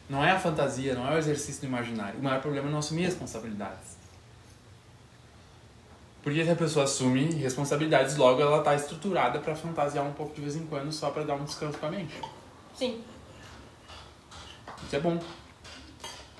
Não 0.09 0.23
é 0.23 0.31
a 0.31 0.39
fantasia, 0.39 0.93
não 0.93 1.07
é 1.09 1.15
o 1.15 1.17
exercício 1.17 1.61
do 1.61 1.67
imaginário. 1.67 2.19
O 2.19 2.23
maior 2.23 2.41
problema 2.41 2.67
é 2.67 2.71
não 2.71 2.79
assumir 2.79 3.05
responsabilidades. 3.05 3.97
Porque 6.21 6.43
se 6.43 6.51
a 6.51 6.55
pessoa 6.55 6.85
assume 6.85 7.33
responsabilidades, 7.33 8.15
logo 8.15 8.41
ela 8.41 8.61
tá 8.61 8.73
estruturada 8.75 9.39
pra 9.39 9.55
fantasiar 9.55 10.05
um 10.05 10.13
pouco 10.13 10.33
de 10.33 10.41
vez 10.41 10.55
em 10.55 10.65
quando 10.67 10.91
só 10.91 11.09
pra 11.09 11.23
dar 11.23 11.35
um 11.35 11.43
descanso 11.43 11.77
pra 11.77 11.89
mente. 11.91 12.13
Sim, 12.75 13.03
Isso 14.85 14.95
é 14.95 14.99
bom. 14.99 15.19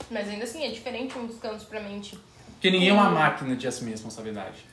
mas 0.09 0.27
ainda 0.29 0.43
assim 0.45 0.63
é 0.63 0.71
diferente 0.71 1.17
um 1.17 1.27
descanso 1.27 1.65
pra 1.65 1.79
mente. 1.81 2.17
Porque 2.63 2.71
ninguém 2.71 2.91
é 2.91 2.93
uma 2.93 3.09
Hum. 3.09 3.13
máquina 3.15 3.57
de 3.57 3.67
assumir 3.67 3.91
responsabilidade. 3.91 4.63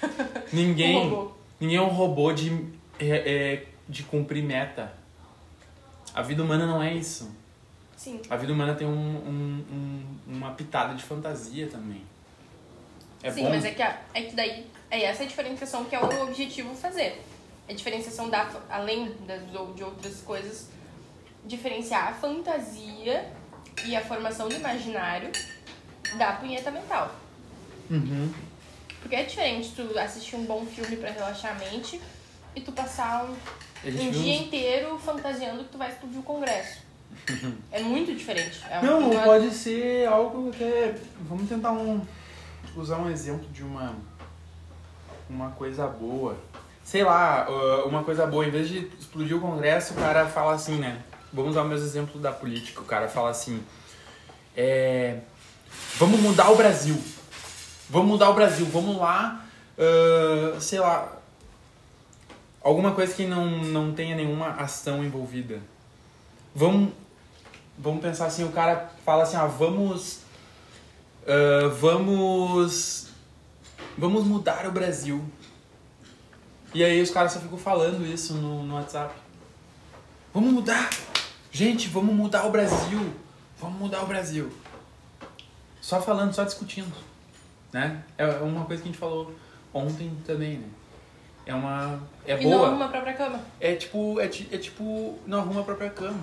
Um 0.52 0.56
ninguém, 0.56 1.08
robô. 1.10 1.32
ninguém 1.58 1.76
é 1.76 1.82
um 1.82 1.88
robô 1.88 2.32
de, 2.32 2.50
é, 3.00 3.08
é, 3.08 3.66
de 3.88 4.04
cumprir 4.04 4.44
meta. 4.44 4.92
A 6.14 6.22
vida 6.22 6.40
humana 6.40 6.68
não 6.68 6.80
é 6.80 6.94
isso. 6.94 7.34
Sim. 7.96 8.22
A 8.30 8.36
vida 8.36 8.52
humana 8.52 8.74
tem 8.76 8.86
um, 8.86 8.92
um- 8.92 9.64
um- 9.72 10.36
uma 10.36 10.52
pitada 10.52 10.94
de 10.94 11.02
fantasia 11.02 11.66
também. 11.66 12.04
É 13.24 13.30
Sim, 13.32 13.42
bom. 13.42 13.48
mas 13.50 13.64
é 13.64 13.72
que, 13.72 13.82
a- 13.82 13.98
é 14.14 14.22
que 14.22 14.36
daí 14.36 14.64
é 14.88 15.02
essa 15.02 15.24
a 15.24 15.26
diferenciação 15.26 15.84
que 15.86 15.96
é 15.96 16.00
o 16.00 16.22
objetivo 16.22 16.72
fazer. 16.76 17.20
A 17.68 17.72
diferenciação 17.72 18.30
da, 18.30 18.48
além 18.70 19.12
das, 19.26 19.42
de 19.50 19.82
outras 19.82 20.20
coisas, 20.20 20.70
diferenciar 21.44 22.06
a 22.10 22.14
fantasia 22.14 23.32
e 23.84 23.96
a 23.96 24.00
formação 24.04 24.48
do 24.48 24.54
imaginário 24.54 25.32
da 26.16 26.34
punheta 26.34 26.70
mental. 26.70 27.12
Uhum. 27.90 28.32
Porque 29.00 29.16
é 29.16 29.24
diferente 29.24 29.72
tu 29.74 29.98
assistir 29.98 30.36
um 30.36 30.44
bom 30.44 30.64
filme 30.66 30.96
pra 30.96 31.10
relaxar 31.10 31.52
a 31.56 31.58
mente 31.58 32.00
e 32.54 32.60
tu 32.60 32.72
passar 32.72 33.24
um, 33.24 33.34
um 33.84 34.10
dia 34.10 34.36
inteiro 34.36 34.98
fantasiando 34.98 35.64
que 35.64 35.70
tu 35.70 35.78
vai 35.78 35.90
explodir 35.90 36.20
o 36.20 36.22
congresso. 36.22 36.80
é 37.72 37.82
muito 37.82 38.14
diferente. 38.14 38.60
É 38.70 38.80
Não, 38.82 39.10
uma- 39.10 39.22
pode 39.22 39.50
ser 39.50 40.06
algo 40.06 40.50
que 40.50 40.62
é... 40.62 40.94
Vamos 41.28 41.48
tentar 41.48 41.72
um... 41.72 42.00
usar 42.76 42.98
um 42.98 43.10
exemplo 43.10 43.48
de 43.50 43.62
uma 43.62 43.94
uma 45.32 45.50
coisa 45.50 45.86
boa. 45.86 46.36
Sei 46.84 47.02
lá, 47.02 47.46
uh, 47.48 47.88
uma 47.88 48.02
coisa 48.02 48.26
boa, 48.26 48.46
em 48.46 48.50
vez 48.50 48.68
de 48.68 48.90
explodir 48.98 49.36
o 49.36 49.40
congresso, 49.40 49.94
o 49.94 49.96
cara 49.96 50.26
fala 50.26 50.54
assim, 50.54 50.78
né? 50.78 51.00
Vamos 51.32 51.52
usar 51.52 51.62
o 51.62 51.68
mesmo 51.68 51.86
exemplo 51.86 52.20
da 52.20 52.32
política. 52.32 52.80
O 52.80 52.84
cara 52.84 53.08
fala 53.08 53.30
assim: 53.30 53.62
é, 54.56 55.18
vamos 55.96 56.20
mudar 56.20 56.50
o 56.50 56.56
Brasil. 56.56 57.00
Vamos 57.92 58.08
mudar 58.08 58.30
o 58.30 58.34
Brasil. 58.34 58.64
Vamos 58.72 58.96
lá, 58.96 59.44
uh, 59.76 60.58
sei 60.58 60.80
lá, 60.80 61.12
alguma 62.62 62.92
coisa 62.92 63.12
que 63.12 63.26
não, 63.26 63.46
não 63.64 63.92
tenha 63.92 64.16
nenhuma 64.16 64.48
ação 64.52 65.04
envolvida. 65.04 65.60
Vamos, 66.54 66.94
vamos 67.76 68.00
pensar 68.00 68.24
assim: 68.24 68.44
o 68.44 68.50
cara 68.50 68.90
fala 69.04 69.24
assim, 69.24 69.36
ah, 69.36 69.44
vamos. 69.44 70.20
uh, 71.24 71.68
vamos. 71.78 73.08
Vamos 73.98 74.24
mudar 74.24 74.66
o 74.66 74.72
Brasil. 74.72 75.22
E 76.72 76.82
aí 76.82 77.02
os 77.02 77.10
caras 77.10 77.32
só 77.32 77.40
ficam 77.40 77.58
falando 77.58 78.06
isso 78.06 78.32
no, 78.32 78.62
no 78.62 78.74
WhatsApp. 78.76 79.14
Vamos 80.32 80.50
mudar! 80.50 80.88
Gente, 81.50 81.88
vamos 81.88 82.14
mudar 82.14 82.46
o 82.46 82.50
Brasil! 82.50 83.14
Vamos 83.60 83.78
mudar 83.78 84.02
o 84.02 84.06
Brasil! 84.06 84.50
Só 85.78 86.00
falando, 86.00 86.32
só 86.32 86.42
discutindo. 86.42 87.11
Né? 87.72 88.02
É 88.18 88.26
uma 88.26 88.64
coisa 88.64 88.82
que 88.82 88.88
a 88.88 88.92
gente 88.92 89.00
falou 89.00 89.34
ontem 89.72 90.14
também, 90.26 90.58
né? 90.58 90.68
É 91.44 91.54
uma. 91.54 92.00
É 92.26 92.40
e 92.40 92.44
não 92.44 92.58
boa. 92.58 92.68
arruma 92.68 92.84
a 92.84 92.88
própria 92.88 93.14
cama. 93.14 93.40
É 93.60 93.74
tipo. 93.74 94.20
É, 94.20 94.26
é 94.26 94.58
tipo. 94.58 95.18
Não 95.26 95.40
arruma 95.40 95.60
a 95.60 95.64
própria 95.64 95.90
cama. 95.90 96.20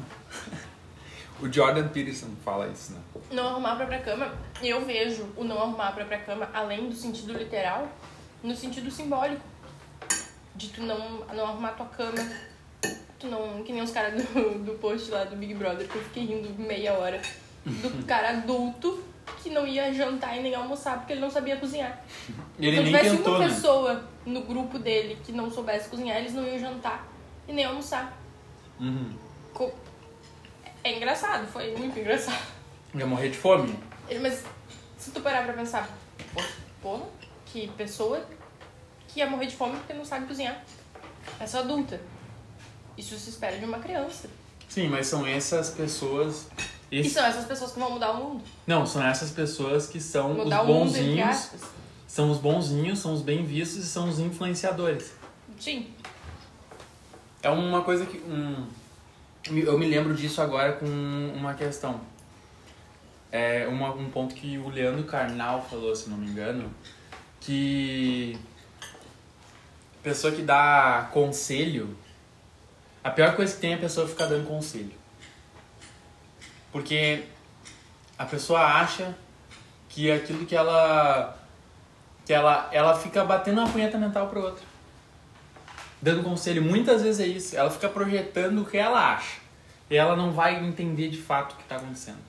o 1.41 1.51
Jordan 1.51 1.87
Peterson 1.89 2.29
fala 2.43 2.67
isso, 2.67 2.93
né? 2.93 2.99
Não 3.31 3.47
arrumar 3.47 3.73
a 3.73 3.75
própria 3.75 3.99
cama, 3.99 4.31
eu 4.61 4.85
vejo 4.85 5.27
o 5.35 5.43
não 5.43 5.59
arrumar 5.59 5.89
a 5.89 5.91
própria 5.91 6.19
cama, 6.19 6.49
além 6.53 6.89
do 6.89 6.95
sentido 6.95 7.33
literal, 7.33 7.87
no 8.43 8.55
sentido 8.55 8.89
simbólico. 8.89 9.41
De 10.55 10.69
tu 10.69 10.81
não, 10.81 11.25
não 11.33 11.45
arrumar 11.45 11.71
tua 11.71 11.85
cama. 11.87 12.17
Tu 13.17 13.27
não. 13.27 13.63
Que 13.63 13.73
nem 13.73 13.81
os 13.81 13.91
caras 13.91 14.23
do, 14.23 14.63
do 14.63 14.73
post 14.79 15.11
lá 15.11 15.25
do 15.25 15.35
Big 15.35 15.53
Brother, 15.53 15.87
que 15.87 15.95
eu 15.95 16.03
fiquei 16.03 16.25
rindo 16.25 16.53
meia 16.61 16.93
hora. 16.93 17.21
Do 17.65 18.05
cara 18.05 18.29
adulto 18.29 19.03
que 19.41 19.49
não 19.49 19.65
ia 19.67 19.93
jantar 19.93 20.37
e 20.37 20.41
nem 20.41 20.55
almoçar 20.55 20.97
porque 20.97 21.13
ele 21.13 21.21
não 21.21 21.29
sabia 21.29 21.57
cozinhar. 21.57 22.03
Ele 22.57 22.77
Se 22.77 22.83
tivesse 22.83 23.17
tentou, 23.17 23.35
uma 23.35 23.39
né? 23.39 23.47
pessoa 23.47 24.09
no 24.25 24.41
grupo 24.41 24.77
dele 24.77 25.17
que 25.23 25.31
não 25.31 25.49
soubesse 25.49 25.89
cozinhar, 25.89 26.17
eles 26.17 26.33
não 26.33 26.45
iam 26.45 26.59
jantar 26.59 27.07
e 27.47 27.53
nem 27.53 27.65
almoçar. 27.65 28.17
Uhum. 28.79 29.13
É 30.83 30.95
engraçado, 30.95 31.47
foi 31.47 31.75
muito 31.75 31.99
engraçado. 31.99 32.41
Ia 32.93 33.05
morrer 33.05 33.29
de 33.29 33.37
fome. 33.37 33.77
Mas 34.21 34.43
se 34.97 35.11
tu 35.11 35.21
parar 35.21 35.43
pra 35.43 35.53
pensar, 35.53 35.89
pô, 36.33 36.41
porra, 36.81 37.05
que 37.45 37.67
pessoa 37.69 38.25
que 39.07 39.19
ia 39.19 39.29
morrer 39.29 39.47
de 39.47 39.55
fome 39.55 39.75
porque 39.77 39.93
não 39.93 40.05
sabe 40.05 40.25
cozinhar. 40.25 40.63
Essa 41.39 41.59
adulta. 41.59 41.99
Isso 42.97 43.17
se 43.17 43.29
espera 43.29 43.57
de 43.57 43.65
uma 43.65 43.79
criança. 43.79 44.29
Sim, 44.67 44.87
mas 44.87 45.07
são 45.07 45.25
essas 45.25 45.69
pessoas. 45.71 46.47
E 46.91 46.99
esse- 46.99 47.11
são 47.11 47.25
essas 47.25 47.45
pessoas 47.45 47.71
que 47.71 47.79
vão 47.79 47.91
mudar 47.91 48.11
o 48.11 48.17
mundo. 48.17 48.43
Não, 48.65 48.85
são 48.85 49.03
essas 49.05 49.29
pessoas 49.31 49.87
que 49.87 49.99
são 49.99 50.33
Mudar 50.33 50.63
os 50.63 50.69
o 50.69 50.73
mundo, 50.73 50.89
entre 50.89 51.01
bonzinhos. 51.01 51.27
aspas. 51.29 51.61
São 52.07 52.31
os 52.31 52.37
bonzinhos, 52.39 52.99
são 52.99 53.13
os 53.13 53.21
bem 53.21 53.45
vistos 53.45 53.83
e 53.83 53.87
são 53.87 54.09
os 54.09 54.19
influenciadores. 54.19 55.13
Sim. 55.59 55.87
É 57.43 57.49
uma 57.49 57.83
coisa 57.83 58.05
que. 58.05 58.17
Um, 58.17 58.65
eu 59.51 59.77
me 59.77 59.87
lembro 59.87 60.13
disso 60.15 60.41
agora 60.41 60.73
com 60.73 60.85
uma 61.35 61.53
questão. 61.53 62.01
É 63.31 63.67
uma, 63.67 63.93
um 63.93 64.09
ponto 64.09 64.33
que 64.33 64.57
o 64.57 64.69
Leandro 64.69 65.03
Carnal 65.03 65.61
falou, 65.69 65.95
se 65.95 66.09
não 66.09 66.17
me 66.17 66.27
engano, 66.27 66.71
que 67.39 68.35
pessoa 70.01 70.33
que 70.33 70.41
dá 70.41 71.09
conselho, 71.13 71.95
a 73.03 73.09
pior 73.11 73.35
coisa 73.35 73.53
que 73.53 73.61
tem 73.61 73.73
é 73.73 73.75
a 73.75 73.79
pessoa 73.79 74.07
ficar 74.07 74.25
dando 74.25 74.47
conselho. 74.47 74.91
Porque 76.71 77.23
a 78.17 78.25
pessoa 78.25 78.61
acha 78.61 79.15
que 79.87 80.11
aquilo 80.11 80.45
que 80.45 80.55
ela 80.55 81.37
que 82.25 82.33
ela 82.33 82.69
ela 82.71 82.95
fica 82.95 83.23
batendo 83.23 83.61
uma 83.61 83.69
punheta 83.69 83.97
mental 83.97 84.27
pro 84.27 84.41
outro. 84.41 84.63
dando 86.01 86.23
conselho. 86.23 86.61
Muitas 86.61 87.01
vezes 87.01 87.19
é 87.19 87.27
isso. 87.27 87.57
Ela 87.57 87.69
fica 87.69 87.89
projetando 87.89 88.61
o 88.61 88.65
que 88.65 88.77
ela 88.77 89.15
acha. 89.15 89.39
E 89.89 89.95
ela 89.95 90.15
não 90.15 90.31
vai 90.31 90.63
entender 90.63 91.09
de 91.09 91.17
fato 91.21 91.53
o 91.53 91.55
que 91.55 91.63
está 91.63 91.77
acontecendo. 91.77 92.19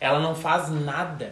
Ela 0.00 0.18
não 0.18 0.34
faz 0.34 0.68
nada 0.70 1.30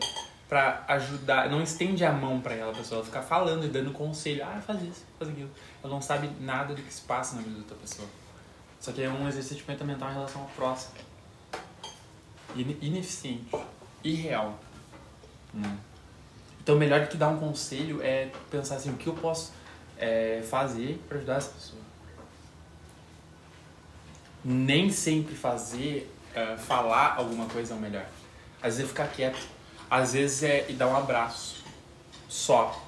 para 0.49 0.85
ajudar, 0.89 1.49
não 1.49 1.63
estende 1.63 2.05
a 2.05 2.13
mão 2.13 2.41
para 2.41 2.55
ela, 2.55 2.73
pessoa. 2.73 2.99
Ela 2.99 3.07
fica 3.07 3.23
falando 3.23 3.65
e 3.65 3.69
dando 3.69 3.93
conselho. 3.93 4.45
Ah, 4.45 4.61
faz 4.61 4.83
isso, 4.83 5.05
faz 5.19 5.31
aquilo. 5.31 5.51
Ela 5.83 5.93
não 5.93 6.03
sabe 6.03 6.31
nada 6.41 6.75
do 6.75 6.83
que 6.83 6.93
se 6.93 7.03
passa 7.03 7.37
na 7.37 7.43
vida 7.43 7.55
da 7.55 7.61
outra 7.61 7.77
pessoa. 7.77 8.09
Só 8.81 8.93
que 8.93 9.03
é 9.03 9.09
um 9.09 9.27
exercício 9.29 9.65
de 9.65 9.85
mental 9.85 10.11
em 10.11 10.15
relação 10.15 10.43
ao 10.43 10.49
próximo. 10.49 10.95
Ineficiente. 12.57 13.57
Irreal. 14.03 14.59
Né? 15.53 15.79
Então, 16.63 16.77
melhor 16.77 17.01
do 17.01 17.09
que 17.09 17.17
dar 17.17 17.29
um 17.29 17.39
conselho 17.39 18.03
é 18.03 18.31
pensar 18.51 18.77
assim: 18.77 18.91
o 18.91 18.97
que 18.97 19.07
eu 19.07 19.15
posso 19.15 19.53
é, 19.99 20.43
fazer 20.49 21.01
para 21.09 21.19
ajudar 21.19 21.37
essa 21.37 21.51
pessoa? 21.51 21.83
Nem 24.45 24.91
sempre 24.91 25.35
fazer, 25.35 26.11
uh, 26.35 26.59
falar 26.59 27.17
alguma 27.17 27.47
coisa 27.47 27.75
é 27.75 27.77
o 27.77 27.81
melhor. 27.81 28.07
Às 28.63 28.77
vezes 28.77 28.85
é 28.85 28.89
ficar 28.89 29.09
quieto. 29.09 29.47
Às 29.91 30.13
vezes 30.15 30.43
é 30.43 30.63
dar 30.73 30.89
um 30.89 30.97
abraço. 30.97 31.63
Só. 32.29 32.83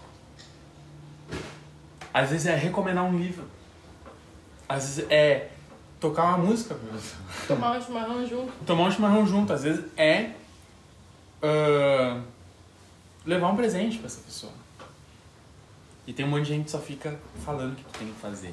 Às 2.15 2.31
vezes 2.31 2.47
é 2.47 2.55
recomendar 2.55 3.05
um 3.05 3.19
livro. 3.19 3.45
Às 4.69 4.97
vezes 4.97 5.11
é 5.11 5.51
tocar 6.03 6.25
uma 6.25 6.39
música. 6.39 6.77
Tomar 7.47 7.79
um 7.79 7.81
chimarrão 7.81 8.27
junto. 8.27 8.53
Tomar 8.67 8.89
um 8.89 8.91
chimarrão 8.91 9.25
junto. 9.25 9.53
Às 9.53 9.63
vezes 9.63 9.85
é 9.97 10.33
uh, 11.41 12.21
levar 13.25 13.49
um 13.49 13.57
presente 13.57 13.99
para 13.99 14.09
essa 14.09 14.21
pessoa. 14.21 14.53
E 16.05 16.13
tem 16.13 16.27
um 16.27 16.29
monte 16.29 16.47
de 16.47 16.49
gente 16.49 16.65
que 16.65 16.71
só 16.73 16.81
fica 16.81 17.17
falando 17.45 17.75
o 17.75 17.77
que 17.77 17.85
tu 17.85 17.99
tem 18.01 18.09
que 18.09 18.21
fazer. 18.21 18.53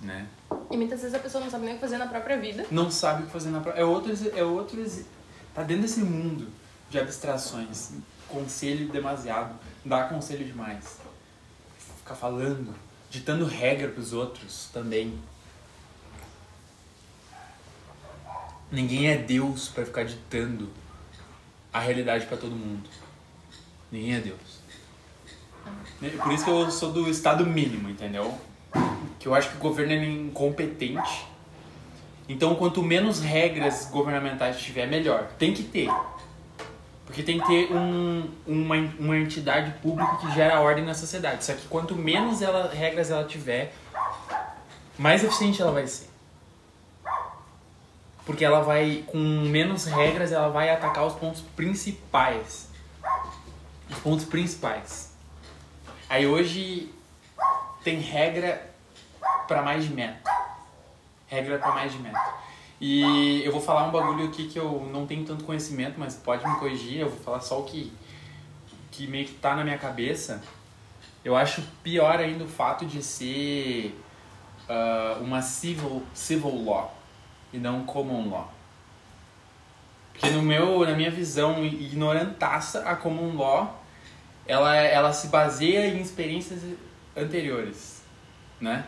Né? 0.00 0.26
E 0.68 0.76
muitas 0.76 1.00
vezes 1.00 1.14
a 1.14 1.20
pessoa 1.20 1.42
não 1.42 1.50
sabe 1.50 1.64
nem 1.64 1.74
o 1.74 1.76
que 1.76 1.80
fazer 1.80 1.96
na 1.96 2.08
própria 2.08 2.36
vida. 2.36 2.66
Não 2.72 2.90
sabe 2.90 3.22
o 3.22 3.26
que 3.26 3.32
fazer 3.32 3.50
na 3.50 3.60
própria... 3.60 3.80
É 3.80 3.84
outro... 3.84 4.12
É 4.34 4.42
outro... 4.42 4.84
Tá 5.54 5.62
dentro 5.62 5.82
desse 5.82 6.00
mundo 6.00 6.48
de 6.90 6.98
abstrações. 6.98 7.92
Conselho 8.28 8.88
demasiado. 8.88 9.54
Dá 9.84 10.04
conselho 10.04 10.44
demais. 10.44 10.98
Ficar 11.98 12.16
falando. 12.16 12.74
Ditando 13.08 13.46
regra 13.46 13.88
pros 13.88 14.12
outros 14.12 14.68
também. 14.72 15.16
Ninguém 18.70 19.08
é 19.08 19.16
Deus 19.16 19.68
para 19.68 19.84
ficar 19.84 20.04
ditando 20.04 20.68
a 21.72 21.78
realidade 21.78 22.26
para 22.26 22.36
todo 22.36 22.50
mundo. 22.50 22.88
Ninguém 23.90 24.14
é 24.14 24.20
Deus. 24.20 24.66
Por 26.22 26.32
isso 26.32 26.44
que 26.44 26.50
eu 26.50 26.70
sou 26.70 26.92
do 26.92 27.08
estado 27.08 27.46
mínimo, 27.46 27.88
entendeu? 27.88 28.34
Que 29.18 29.28
eu 29.28 29.34
acho 29.34 29.50
que 29.50 29.56
o 29.56 29.60
governo 29.60 29.92
é 29.92 30.04
incompetente. 30.04 31.26
Então, 32.28 32.54
quanto 32.56 32.82
menos 32.82 33.20
regras 33.20 33.88
governamentais 33.90 34.58
tiver, 34.58 34.86
melhor. 34.86 35.28
Tem 35.38 35.54
que 35.54 35.62
ter. 35.62 35.88
Porque 37.06 37.22
tem 37.22 37.38
que 37.38 37.46
ter 37.46 37.72
um, 37.72 38.28
uma, 38.46 38.76
uma 38.98 39.16
entidade 39.16 39.70
pública 39.80 40.16
que 40.16 40.34
gera 40.34 40.60
ordem 40.60 40.84
na 40.84 40.92
sociedade. 40.92 41.44
Só 41.44 41.52
que 41.52 41.68
quanto 41.68 41.94
menos 41.94 42.42
ela, 42.42 42.68
regras 42.72 43.10
ela 43.10 43.24
tiver, 43.24 43.72
mais 44.98 45.22
eficiente 45.22 45.62
ela 45.62 45.70
vai 45.70 45.86
ser. 45.86 46.15
Porque 48.26 48.44
ela 48.44 48.60
vai, 48.60 49.04
com 49.06 49.18
menos 49.18 49.84
regras, 49.84 50.32
ela 50.32 50.48
vai 50.48 50.68
atacar 50.68 51.06
os 51.06 51.14
pontos 51.14 51.40
principais. 51.40 52.68
Os 53.88 53.98
pontos 54.00 54.24
principais. 54.24 55.14
Aí 56.10 56.26
hoje 56.26 56.92
tem 57.84 58.00
regra 58.00 58.68
para 59.46 59.62
mais 59.62 59.84
de 59.84 59.94
meta. 59.94 60.28
Regra 61.28 61.56
para 61.58 61.70
mais 61.70 61.92
de 61.92 62.00
meta. 62.00 62.34
E 62.80 63.44
eu 63.44 63.52
vou 63.52 63.60
falar 63.60 63.86
um 63.86 63.92
bagulho 63.92 64.26
aqui 64.26 64.48
que 64.48 64.58
eu 64.58 64.88
não 64.92 65.06
tenho 65.06 65.24
tanto 65.24 65.44
conhecimento, 65.44 65.94
mas 65.96 66.16
pode 66.16 66.44
me 66.44 66.56
corrigir. 66.56 66.98
Eu 66.98 67.08
vou 67.08 67.20
falar 67.20 67.40
só 67.40 67.60
o 67.60 67.62
que, 67.62 67.92
que 68.90 69.06
meio 69.06 69.26
que 69.26 69.34
tá 69.34 69.54
na 69.54 69.62
minha 69.62 69.78
cabeça. 69.78 70.42
Eu 71.24 71.36
acho 71.36 71.62
pior 71.84 72.18
ainda 72.18 72.42
o 72.42 72.48
fato 72.48 72.84
de 72.84 73.00
ser 73.04 73.96
uh, 74.68 75.22
uma 75.22 75.42
civil, 75.42 76.04
civil 76.12 76.64
law 76.64 76.95
e 77.56 77.58
não 77.58 77.84
common 77.84 78.28
law. 78.28 78.52
Porque 80.12 80.30
no 80.30 80.42
meu, 80.42 80.84
na 80.84 80.94
minha 80.94 81.10
visão 81.10 81.64
ignorantaça, 81.64 82.88
a 82.88 82.94
common 82.94 83.36
law 83.36 83.82
ela, 84.46 84.76
ela 84.76 85.12
se 85.12 85.28
baseia 85.28 85.88
em 85.88 86.00
experiências 86.00 86.60
anteriores, 87.16 88.02
né? 88.60 88.86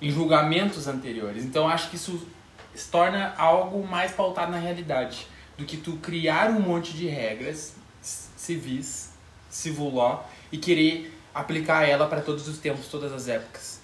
Em 0.00 0.10
julgamentos 0.10 0.86
anteriores. 0.86 1.44
Então 1.44 1.68
acho 1.68 1.90
que 1.90 1.96
isso 1.96 2.26
se 2.74 2.90
torna 2.90 3.34
algo 3.36 3.86
mais 3.86 4.12
pautado 4.12 4.52
na 4.52 4.58
realidade 4.58 5.26
do 5.56 5.64
que 5.64 5.76
tu 5.76 5.96
criar 5.96 6.50
um 6.50 6.60
monte 6.60 6.92
de 6.92 7.06
regras 7.06 7.74
civis, 8.00 9.12
civil 9.48 9.90
law 9.90 10.28
e 10.50 10.58
querer 10.58 11.18
aplicar 11.34 11.88
ela 11.88 12.06
para 12.06 12.20
todos 12.20 12.48
os 12.48 12.58
tempos, 12.58 12.88
todas 12.88 13.12
as 13.12 13.28
épocas. 13.28 13.80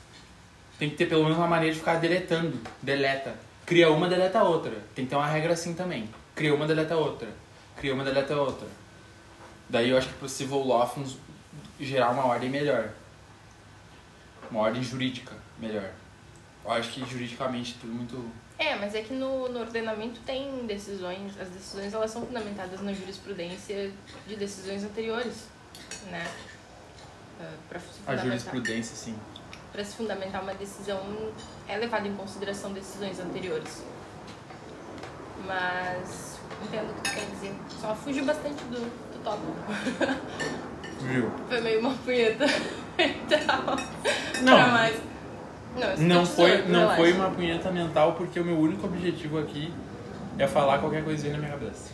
Tem 0.78 0.88
que 0.88 0.96
ter 0.96 1.06
pelo 1.06 1.24
menos 1.24 1.38
uma 1.38 1.46
maneira 1.46 1.74
de 1.74 1.80
ficar 1.80 1.96
deletando, 1.96 2.60
deleta, 2.80 3.34
Cria 3.68 3.90
uma, 3.90 4.08
deleta 4.08 4.42
outra. 4.42 4.72
Tem 4.94 5.04
que 5.04 5.10
ter 5.10 5.16
uma 5.16 5.26
regra 5.26 5.52
assim 5.52 5.74
também. 5.74 6.08
Cria 6.34 6.54
uma, 6.54 6.66
deleta 6.66 6.96
outra. 6.96 7.28
Cria 7.76 7.92
uma, 7.92 8.02
deleta 8.02 8.34
outra. 8.34 8.66
Daí 9.68 9.90
eu 9.90 9.98
acho 9.98 10.08
que 10.08 10.14
é 10.14 10.18
possível 10.20 10.60
law 10.60 10.90
gerar 11.78 12.08
uma 12.12 12.24
ordem 12.24 12.48
melhor. 12.48 12.88
Uma 14.50 14.60
ordem 14.60 14.82
jurídica 14.82 15.36
melhor. 15.58 15.90
Eu 16.64 16.70
acho 16.70 16.90
que 16.92 17.04
juridicamente 17.04 17.76
tudo 17.78 17.92
muito... 17.92 18.32
É, 18.58 18.74
mas 18.74 18.94
é 18.94 19.02
que 19.02 19.12
no, 19.12 19.50
no 19.50 19.60
ordenamento 19.60 20.18
tem 20.20 20.66
decisões, 20.66 21.38
as 21.38 21.50
decisões 21.50 21.92
elas 21.92 22.10
são 22.10 22.24
fundamentadas 22.24 22.80
na 22.80 22.94
jurisprudência 22.94 23.92
de 24.26 24.34
decisões 24.34 24.82
anteriores, 24.82 25.46
né? 26.10 26.26
Uh, 27.38 27.80
a 28.06 28.16
jurisprudência, 28.16 28.96
sim 28.96 29.14
para 29.72 29.84
se 29.84 29.96
fundamentar 29.96 30.42
uma 30.42 30.54
decisão 30.54 31.00
é 31.68 31.76
levado 31.76 32.06
em 32.06 32.14
consideração 32.14 32.72
decisões 32.72 33.20
anteriores. 33.20 33.82
Mas 35.46 36.38
entendo 36.64 36.90
o 36.90 36.94
que 36.94 37.02
tu 37.02 37.14
quer 37.14 37.26
dizer. 37.30 37.54
Só 37.80 37.94
fugiu 37.94 38.24
bastante 38.24 38.62
do, 38.64 38.80
do 38.80 39.22
tópico. 39.22 39.54
Fugiu. 40.98 41.30
Foi 41.48 41.60
meio 41.60 41.80
uma 41.80 41.94
punheta 41.94 42.44
mental. 42.98 43.76
Não. 44.42 44.68
Mais. 44.72 45.00
Não, 45.76 45.96
não 46.08 46.26
foi, 46.26 46.62
não 46.62 46.96
foi 46.96 47.12
uma 47.12 47.30
punheta 47.30 47.70
mental 47.70 48.14
porque 48.14 48.40
o 48.40 48.44
meu 48.44 48.58
único 48.58 48.86
objetivo 48.86 49.38
aqui 49.38 49.72
é 50.36 50.46
falar 50.46 50.78
qualquer 50.78 51.04
coisinha 51.04 51.34
na 51.34 51.38
minha 51.38 51.52
cabeça. 51.52 51.92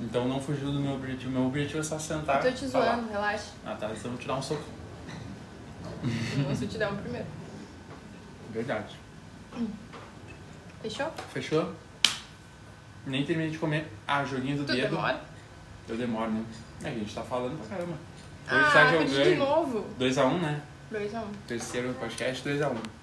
Então 0.00 0.26
não 0.26 0.40
fugiu 0.40 0.72
do 0.72 0.80
meu 0.80 0.94
objetivo. 0.94 1.30
Meu 1.30 1.46
objetivo 1.46 1.78
é 1.78 1.82
só 1.82 1.98
sentar. 1.98 2.44
Eu 2.44 2.50
tô 2.50 2.58
te 2.58 2.66
zoando, 2.66 3.08
relaxa. 3.10 3.52
Ah 3.64 3.76
tá, 3.76 3.90
então 3.92 4.12
dar 4.26 4.34
um 4.34 4.42
soco. 4.42 4.64
Não 6.02 6.54
se 6.54 6.64
eu 6.64 6.68
te 6.68 6.78
der 6.78 6.88
um 6.88 6.96
primeiro. 6.96 7.26
Verdade. 8.52 8.96
Fechou? 10.82 11.12
Fechou? 11.32 11.74
Nem 13.06 13.24
terminei 13.24 13.50
de 13.50 13.58
comer. 13.58 13.86
Ah, 14.06 14.24
joguinho 14.24 14.58
do 14.58 14.64
tu 14.64 14.72
dedo. 14.72 14.90
demora? 14.90 15.20
Eu 15.88 15.96
demoro, 15.96 16.30
né? 16.30 16.44
É, 16.84 16.88
a 16.88 16.92
gente 16.92 17.14
tá 17.14 17.22
falando 17.22 17.58
pra 17.58 17.76
caramba. 17.76 17.92
Hoje 17.92 18.64
ah, 18.64 18.70
tá 18.72 18.90
jogando. 18.90 19.24
de 19.24 19.34
novo. 19.36 19.86
2x1, 19.98 20.26
um, 20.26 20.38
né? 20.38 20.62
2x1. 20.92 21.22
Um. 21.22 21.32
Terceiro 21.46 21.94
podcast, 21.94 22.48
2x1. 22.48 22.72
Um. 22.72 22.99